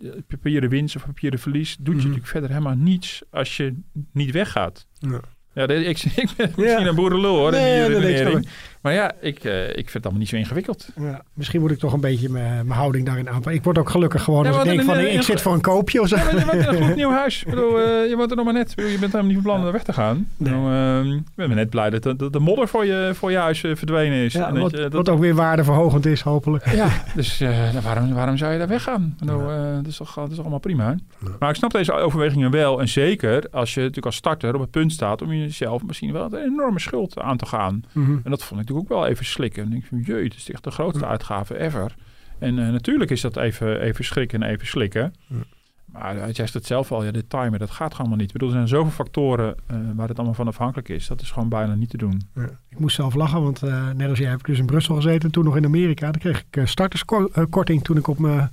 [0.00, 2.00] uh, papieren winst of papieren verlies, doet mm -hmm.
[2.00, 3.80] je natuurlijk verder helemaal niets als je
[4.12, 4.88] niet weggaat.
[4.92, 5.20] Ja.
[5.56, 6.86] Ja, ik, ik ben misschien ja.
[6.86, 7.50] een boerenlul hoor.
[7.50, 8.46] Nee, die
[8.86, 10.88] maar ja, ik, uh, ik vind het allemaal niet zo ingewikkeld.
[11.00, 13.54] Ja, misschien moet ik toch een beetje mijn houding daarin aanpakken.
[13.54, 15.60] Ik word ook gelukkig gewoon ja, als ik denk van, ik, ik zit voor een
[15.60, 16.16] koopje of zo.
[16.16, 17.42] Ja, maar je woont in een goed nieuw huis.
[17.42, 18.74] Ik bedoel, uh, je woont er nog maar net.
[18.74, 20.28] Bedoel, je bent helemaal niet van plan om weg te gaan.
[20.36, 20.52] Nee.
[20.52, 23.60] Nou, uh, ik ben net blij dat de, de, modder voor je, voor je huis
[23.60, 24.34] verdwenen is.
[24.34, 26.70] En wat, je, dat, wat ook weer waardeverhogend is, hopelijk.
[26.74, 29.16] Ja, dus nou, waarom, waarom zou je daar weggaan?
[29.24, 29.42] Nou,
[29.76, 30.96] dat, is toch, dat is allemaal prima.
[31.38, 32.80] Maar ik snap deze overwegingen wel.
[32.80, 36.24] En zeker als je natuurlijk als starter op het punt staat om jezelf misschien wel
[36.24, 37.84] een enorme schuld aan te gaan.
[37.92, 38.20] Mm -hmm.
[38.24, 39.64] En dat vond ik natuurlijk ook wel even slikken.
[39.64, 41.10] En ik van, jee, het is echt de grootste mm.
[41.10, 41.94] uitgave ever.
[42.38, 45.14] En uh, natuurlijk is dat even, even schrikken en even slikken.
[45.26, 45.44] Mm.
[45.84, 48.26] Maar jij zegt het zelf al, ja, de timer, dat gaat gewoon niet.
[48.26, 51.06] Ik bedoel, er zijn zoveel factoren uh, waar het allemaal van afhankelijk is.
[51.06, 52.22] Dat is gewoon bijna niet te doen.
[52.34, 52.48] Ja.
[52.68, 55.30] Ik moest zelf lachen, want uh, net als jij heb ik dus in Brussel gezeten.
[55.30, 56.10] Toen nog in Amerika.
[56.10, 58.50] Dan kreeg ik starterskorting toen ik op mijn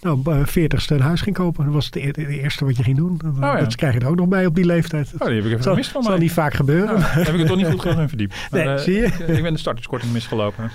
[0.00, 1.64] nou, 40ste een huis ging kopen.
[1.64, 3.18] Dat was het, e-, de eerste wat je ging doen.
[3.18, 3.56] Dat, oh, ja.
[3.56, 5.12] dat krijg je er ook nog bij op die leeftijd.
[5.18, 6.98] Oh, die heb ik even zal, mis van zal niet vaak gebeuren.
[6.98, 8.34] Nou, heb ik het toch niet goed genoeg in verdiept.
[8.50, 9.04] Maar, nee, uh, zie je?
[9.04, 10.70] Ik, ik, ben de starterskorting misgelopen.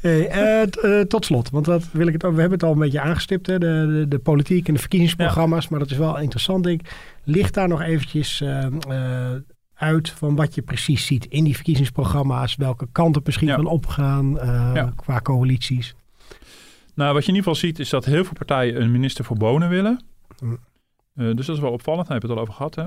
[0.00, 2.78] Hey, uh, uh, tot slot, want dat wil ik het, we hebben het al een
[2.78, 3.46] beetje aangestipt.
[3.46, 5.62] Hè, de, de, de politiek en de verkiezingsprogramma's.
[5.62, 5.68] Ja.
[5.70, 6.92] Maar dat is wel interessant, denk ik.
[7.24, 8.44] Ligt daar nog eventjes
[9.74, 12.56] uit van wat je precies ziet in die verkiezingsprogramma's.
[12.56, 13.54] Welke kant het misschien ja.
[13.54, 14.38] kan opgaan
[14.74, 14.92] ja.
[14.96, 15.94] qua coalities.
[16.96, 19.36] Nou, wat je in ieder geval ziet is dat heel veel partijen een minister voor
[19.36, 20.04] wonen willen.
[20.40, 20.58] Mm.
[21.14, 22.08] Uh, dus dat is wel opvallend.
[22.08, 22.74] Daar hebben we het al over gehad.
[22.74, 22.84] Hè?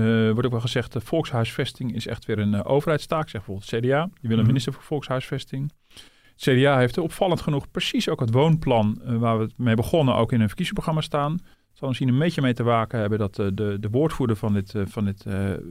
[0.00, 3.28] Uh, wordt ook wel gezegd, de volkshuisvesting is echt weer een uh, overheidstaak.
[3.28, 4.04] Zeg bijvoorbeeld het CDA.
[4.04, 4.46] Die wil een mm.
[4.46, 5.72] minister voor volkshuisvesting.
[5.88, 10.40] Het CDA heeft opvallend genoeg precies ook het woonplan waar we mee begonnen ook in
[10.40, 11.32] een verkiezingsprogramma staan.
[11.32, 14.74] Het zal misschien een beetje mee te maken hebben dat de, de woordvoerder van dit,
[14.84, 15.24] van dit,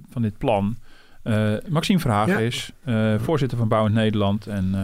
[0.10, 0.78] van dit plan...
[1.70, 2.40] Maxime Verhagen ja.
[2.40, 2.72] is,
[3.24, 4.76] voorzitter van Bouwend Nederland en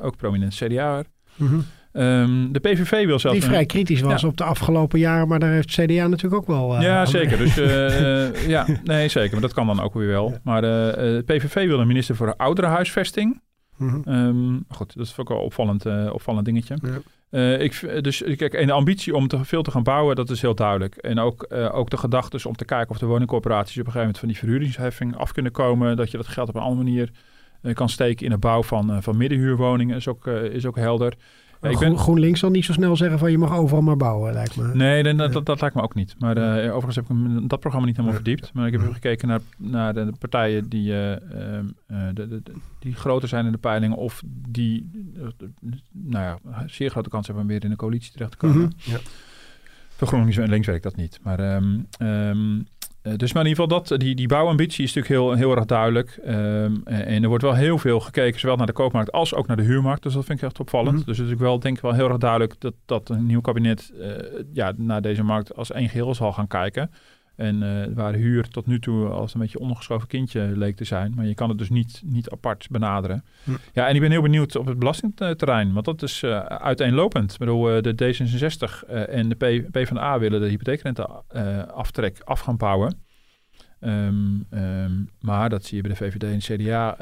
[0.00, 1.02] ook prominent CDA.
[1.36, 1.64] Mm -hmm.
[1.98, 3.34] Um, de PVV wil zelf...
[3.34, 4.28] Die vrij kritisch was ja.
[4.28, 6.76] op de afgelopen jaren, maar daar heeft CDA natuurlijk ook wel...
[6.76, 7.38] Uh, ja, zeker.
[7.38, 9.32] Dus uh, ja, nee, zeker.
[9.32, 10.30] Maar dat kan dan ook weer wel.
[10.30, 10.38] Ja.
[10.42, 13.40] Maar de PVV wil een minister voor de ouderenhuisvesting.
[13.76, 14.14] Mm -hmm.
[14.14, 16.78] um, goed, dat is ook wel een opvallend, opvallend dingetje.
[16.82, 16.98] Ja.
[17.30, 20.40] Uh, ik, dus kijk, en de ambitie om te veel te gaan bouwen, dat is
[20.40, 20.96] heel duidelijk.
[20.96, 24.00] En ook, uh, ook de gedachte om te kijken of de woningcorporaties op een gegeven
[24.00, 25.96] moment van die verhuuringsheffing af kunnen komen.
[25.96, 27.10] Dat je dat geld op een andere manier
[27.62, 31.14] uh, kan steken in de bouw van, van middenhuurwoningen, is ook, is ook helder.
[31.60, 31.98] Ja, ik ben...
[31.98, 34.74] GroenLinks zal niet zo snel zeggen van je mag overal maar bouwen, lijkt me.
[34.74, 36.14] Nee, dat, dat, dat, dat lijkt me ook niet.
[36.18, 38.52] Maar uh, overigens heb ik dat programma niet helemaal verdiept.
[38.52, 41.18] Maar ik heb gekeken naar, naar de partijen die, uh, uh,
[42.14, 42.42] de, de,
[42.78, 43.96] die groter zijn in de peilingen.
[43.96, 44.90] Of die
[45.90, 48.56] nou ja, zeer grote kans hebben om weer in de coalitie terecht te komen.
[48.56, 48.92] Mm -hmm.
[48.92, 48.98] ja.
[50.42, 51.18] En links werkt dat niet.
[51.22, 52.64] Maar, ehm, ehm, eh,
[53.16, 56.18] dus maar in ieder geval dat, die, die bouwambitie is natuurlijk heel, heel erg duidelijk.
[56.24, 59.56] Ehm, en er wordt wel heel veel gekeken, zowel naar de koopmarkt als ook naar
[59.56, 60.02] de huurmarkt.
[60.02, 60.96] Dus dat vind ik echt opvallend.
[60.96, 61.06] Mhm.
[61.06, 63.40] Dus het is ook wel, denk ik wel heel erg duidelijk dat, dat een nieuw
[63.40, 64.08] kabinet eh,
[64.52, 66.90] ja, naar deze markt als één geheel zal gaan kijken.
[67.36, 71.12] En eh, waar huur tot nu toe als een beetje ondergeschoven kindje leek te zijn.
[71.14, 73.24] Maar je kan het dus niet, niet apart benaderen.
[73.44, 73.50] Hm.
[73.72, 75.72] Ja, en ik ben heel benieuwd op het belastingterrein.
[75.72, 77.32] Want dat is eh, uiteenlopend.
[77.32, 82.56] Ik bedoel, eh, de D66 eh, en de P, PvdA willen de hypotheekrenteaftrek af gaan
[82.56, 83.04] bouwen.
[83.80, 86.96] Ehm, ehm, maar dat zie je bij de VVD en CDA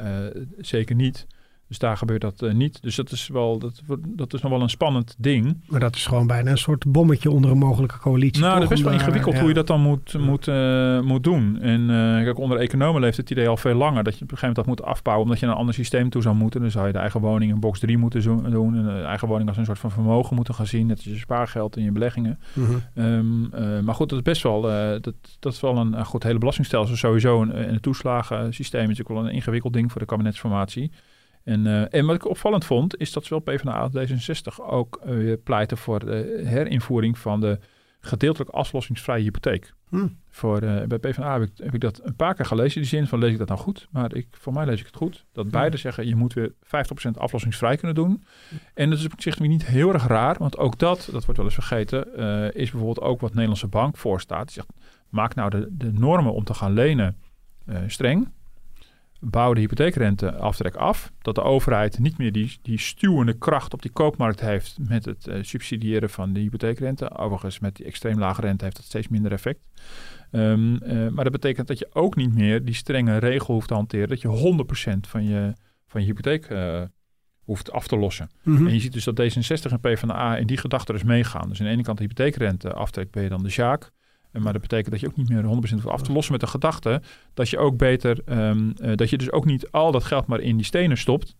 [0.57, 1.27] zeker niet.
[1.67, 2.81] Dus daar gebeurt dat eh, niet.
[2.81, 5.61] Dus dat is, wel, dat, dat is nog wel een spannend ding.
[5.67, 8.41] Maar dat is gewoon bijna een soort bommetje onder een mogelijke coalitie.
[8.41, 9.39] Nou, dat is best wel ingewikkeld ja.
[9.39, 11.61] hoe je dat dan moet, moet, eh, moet doen.
[11.61, 14.37] En eh, kijk, onder economen leeft het idee al veel langer dat je op een
[14.37, 16.61] gegeven moment dat moet afbouwen omdat je naar een ander systeem toe zou moeten.
[16.61, 18.75] Dan zou je de eigen woning in box 3 moeten zo- doen.
[18.75, 20.87] En de eigen woning als een soort van vermogen moeten gaan zien.
[20.87, 22.39] Net als je spaargeld en je beleggingen.
[22.53, 22.71] Mhm.
[22.93, 26.05] Ehm, eh, maar goed, dat is best wel, eh, dat, dat is wel een eh,
[26.05, 27.41] goed hele belastingstelsel sowieso.
[27.41, 30.91] En, en het toeslagensysteem is natuurlijk wel een ingewikkeld ding voor de kabinetsformatie.
[31.45, 35.37] En, eh, en wat ik opvallend vond, is dat zowel PvdA als D66 ook weer
[35.37, 37.59] pleiten voor de herinvoering van de
[37.99, 39.73] gedeeltelijk aflossingsvrije hypotheek.
[39.89, 40.07] Hm.
[40.29, 42.75] Voor, eh, bij PvdA heb ik, heb ik dat een paar keer gelezen.
[42.75, 43.87] In die zin van, lees ik dat nou goed?
[43.91, 45.25] Maar ik, voor mij lees ik het goed.
[45.31, 48.23] Dat beide zeggen, je moet weer 50% aflossingsvrij kunnen doen.
[48.73, 50.35] En dat is op zich niet heel erg raar.
[50.37, 52.15] Want ook dat, dat wordt wel eens vergeten,
[52.53, 54.45] is bijvoorbeeld ook wat Nederlandse Bank voorstaat.
[54.45, 54.67] Die zegt,
[55.09, 57.17] maak nou de, de normen om te gaan lenen
[57.87, 58.27] streng.
[59.29, 61.11] Bouw de hypotheekrenteaftrek af.
[61.21, 65.27] Dat de overheid niet meer die, die stuwende kracht op die koopmarkt heeft met het
[65.27, 67.17] eh, subsidiëren van de hypotheekrente.
[67.17, 69.59] Overigens, met die extreem lage rente heeft dat steeds minder effect.
[70.31, 73.73] Ehm, eh, maar dat betekent dat je ook niet meer die strenge regel hoeft te
[73.73, 74.07] hanteren.
[74.07, 75.53] Dat je 100% van je,
[75.87, 76.81] van je hypotheek eh,
[77.43, 78.29] hoeft af te lossen.
[78.43, 78.67] Mhm.
[78.67, 81.49] En je ziet dus dat D66 en PvdA in die gedachte dus meegaan.
[81.49, 83.91] Dus aan de ene kant de hypotheekrente aftrek ben je dan de Sjaak.
[84.39, 86.47] Maar dat betekent dat je ook niet meer 100% hoeft af te lossen met de
[86.47, 87.01] gedachte
[87.33, 90.39] dat je ook beter, ehm, eh, dat je dus ook niet al dat geld maar
[90.39, 91.35] in die stenen stopt.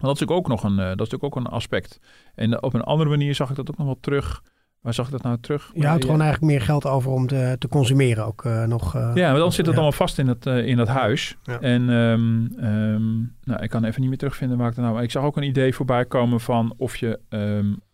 [0.00, 2.00] Want dat is natuurlijk ook nog een, eh, dat is natuurlijk ook een aspect.
[2.34, 4.42] En op een andere manier zag ik dat ook nog wel terug.
[4.80, 5.70] Waar zag ik dat nou terug?
[5.74, 8.92] Je houdt gewoon eigenlijk meer geld over om te, te consumeren ook eh, nog.
[8.92, 9.80] Ja, maar dan zit het ja.
[9.80, 11.36] allemaal vast in het, eh, in dat huis.
[11.42, 11.60] Ja.
[11.60, 14.94] En ehm, ehm, nou, ik kan even niet meer terugvinden waar ik het nou...
[14.94, 17.18] Maar ik zag ook een idee voorbij komen van of je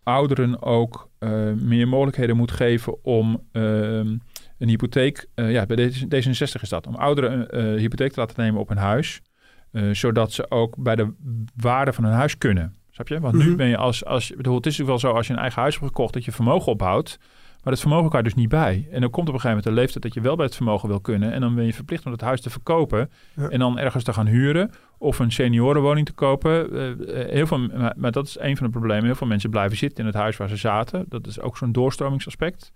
[0.07, 4.17] ouderen ook eh, meer mogelijkheden moet geven om ehm,
[4.59, 5.27] een hypotheek...
[5.35, 6.87] eh, ja, bij D- D66 is dat.
[6.87, 9.21] Om ouderen een eh, hypotheek te laten nemen op een huis.
[9.93, 11.13] zodat ze ook bij de
[11.57, 12.75] waarde van hun huis kunnen.
[12.91, 13.21] Snap je?
[13.21, 13.57] Want nu Mhm.
[13.57, 14.05] ben je als...
[14.05, 16.13] als bedoel, het is natuurlijk wel zo als je een eigen huis hebt gekocht...
[16.13, 17.19] dat je vermogen opbouwt...
[17.67, 18.89] Maar dat vermogen kan je dus niet bij.
[18.91, 20.89] En dan komt op een gegeven moment de leeftijd dat je wel bij het vermogen
[20.89, 21.33] wil kunnen.
[21.33, 23.11] En dan ben je verplicht om het huis te verkopen.
[23.37, 23.49] Ja.
[23.49, 24.71] En dan ergens te gaan huren.
[24.99, 26.73] Of een seniorenwoning te kopen.
[26.73, 29.05] Eh, eh, heel veel, maar, maar dat is een van de problemen.
[29.05, 31.05] Heel veel mensen blijven zitten in het huis waar ze zaten.
[31.09, 32.73] Dat is ook zo'n doorstromingsaspect.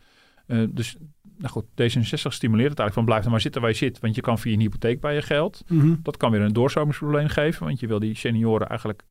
[0.47, 0.97] Eh, dus
[1.39, 4.01] nou goed, D66 stimuleert het eigenlijk van blijf er maar zitten waar je zit.
[4.01, 5.65] Want je kan via een hypotheek bij je geld.
[5.69, 5.95] Mhm.
[6.03, 7.65] Dat kan weer een doorstromingsprobleem geven.
[7.65, 9.03] Want je wil die senioren eigenlijk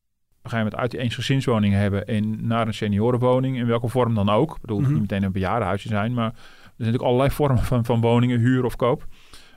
[0.42, 4.28] een gegeven moment uit die eensgezinswoning hebben en naar een seniorenwoning, in welke vorm dan
[4.28, 4.54] ook.
[4.54, 4.90] Ik bedoel, Mhm.
[4.92, 8.64] niet meteen een bejaardenhuisje zijn, maar er zijn natuurlijk allerlei vormen van, van woningen, huur
[8.64, 9.06] of koop.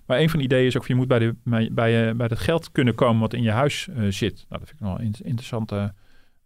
[0.05, 2.27] Maar een van de ideeën is ook, je moet bij, de, bij, bij, eh, bij
[2.29, 4.45] het geld kunnen komen wat in je huis eh, zit.
[4.49, 5.93] Nou, dat vind ik wel een in- interessante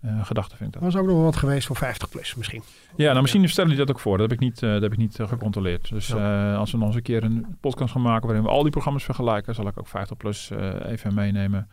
[0.02, 0.84] eh, gedachte, vind ik dat.
[0.84, 2.62] Dat was ook nog wel wat geweest voor 50 plus misschien.
[2.96, 4.18] Ja, nou misschien stellen die dat ook voor.
[4.18, 5.90] Dat heb ik niet, dat heb ik niet gecontroleerd.
[5.90, 6.14] Dus
[6.56, 9.04] als we nog eens een keer een podcast gaan maken waarin we al die programma's
[9.04, 10.52] vergelijken, zal ik ook 50 plus
[10.86, 11.68] even meenemen.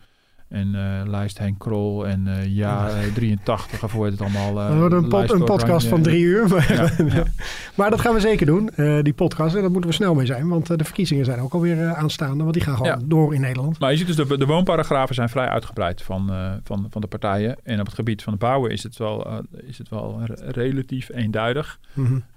[0.47, 4.53] En eh, lijst Henk Krol en eh, ja, eh, 83 of hoe het allemaal.
[4.77, 6.47] wordt een, pod- een podcast van drie uur.
[6.47, 7.23] Maar, Ja, ja.
[7.75, 8.69] maar dat gaan we zeker doen,
[9.01, 9.55] die podcast.
[9.55, 12.41] En daar moeten we snel mee zijn, want de verkiezingen zijn ook alweer aanstaande.
[12.43, 13.05] Want die gaan gewoon Ja.
[13.05, 13.79] door in Nederland.
[13.79, 16.31] Maar je ziet dus, de, de woonparagrafen zijn vrij uitgebreid van,
[16.63, 17.57] van, van de partijen.
[17.63, 19.27] En op het gebied van het bouwen is het wel,
[19.67, 21.79] is het wel re- relatief eenduidig.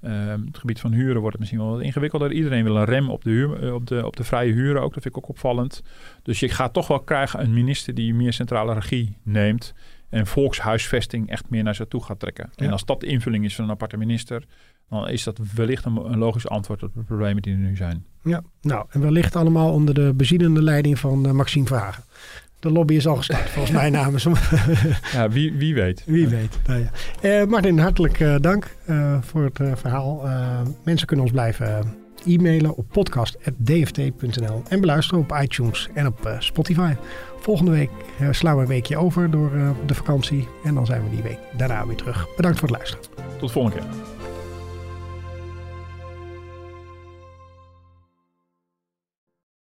[0.02, 2.32] Ehm, het gebied van huren wordt het misschien wel wat ingewikkelder.
[2.32, 4.94] Iedereen wil een rem op de, huur, op de, op de vrije huren ook.
[4.94, 5.82] Dat vind ik ook opvallend.
[6.28, 9.74] Dus je gaat toch wel krijgen een minister die meer centrale regie neemt.
[10.08, 12.50] En volkshuisvesting echt meer naar zich toe gaat trekken.
[12.54, 12.64] Ja.
[12.64, 14.44] En als dat de invulling is van een aparte minister...
[14.88, 18.04] dan is dat wellicht een, een logisch antwoord op de problemen die er nu zijn.
[18.22, 22.04] Ja, nou, en wellicht allemaal onder de bezielende leiding van eh, Maxime Vragen.
[22.60, 24.34] De lobby is al gestart, volgens mij namens hem.
[25.12, 26.02] Ja, wie, wie weet.
[26.06, 26.58] Wie weet.
[26.66, 26.90] Nou ja.
[27.20, 28.76] Eh, Martin, hartelijk eh, dank
[29.20, 30.28] voor het verhaal.
[30.84, 31.96] Mensen kunnen ons blijven
[32.26, 36.94] e-mailen op podcast.dft.nl en beluisteren op iTunes en op eh, Spotify.
[37.40, 41.04] Volgende week eh, slaan we een weekje over door eh, de vakantie en dan zijn
[41.04, 42.26] we die week daarna weer terug.
[42.36, 43.04] Bedankt voor het luisteren.
[43.38, 44.17] Tot de volgende keer.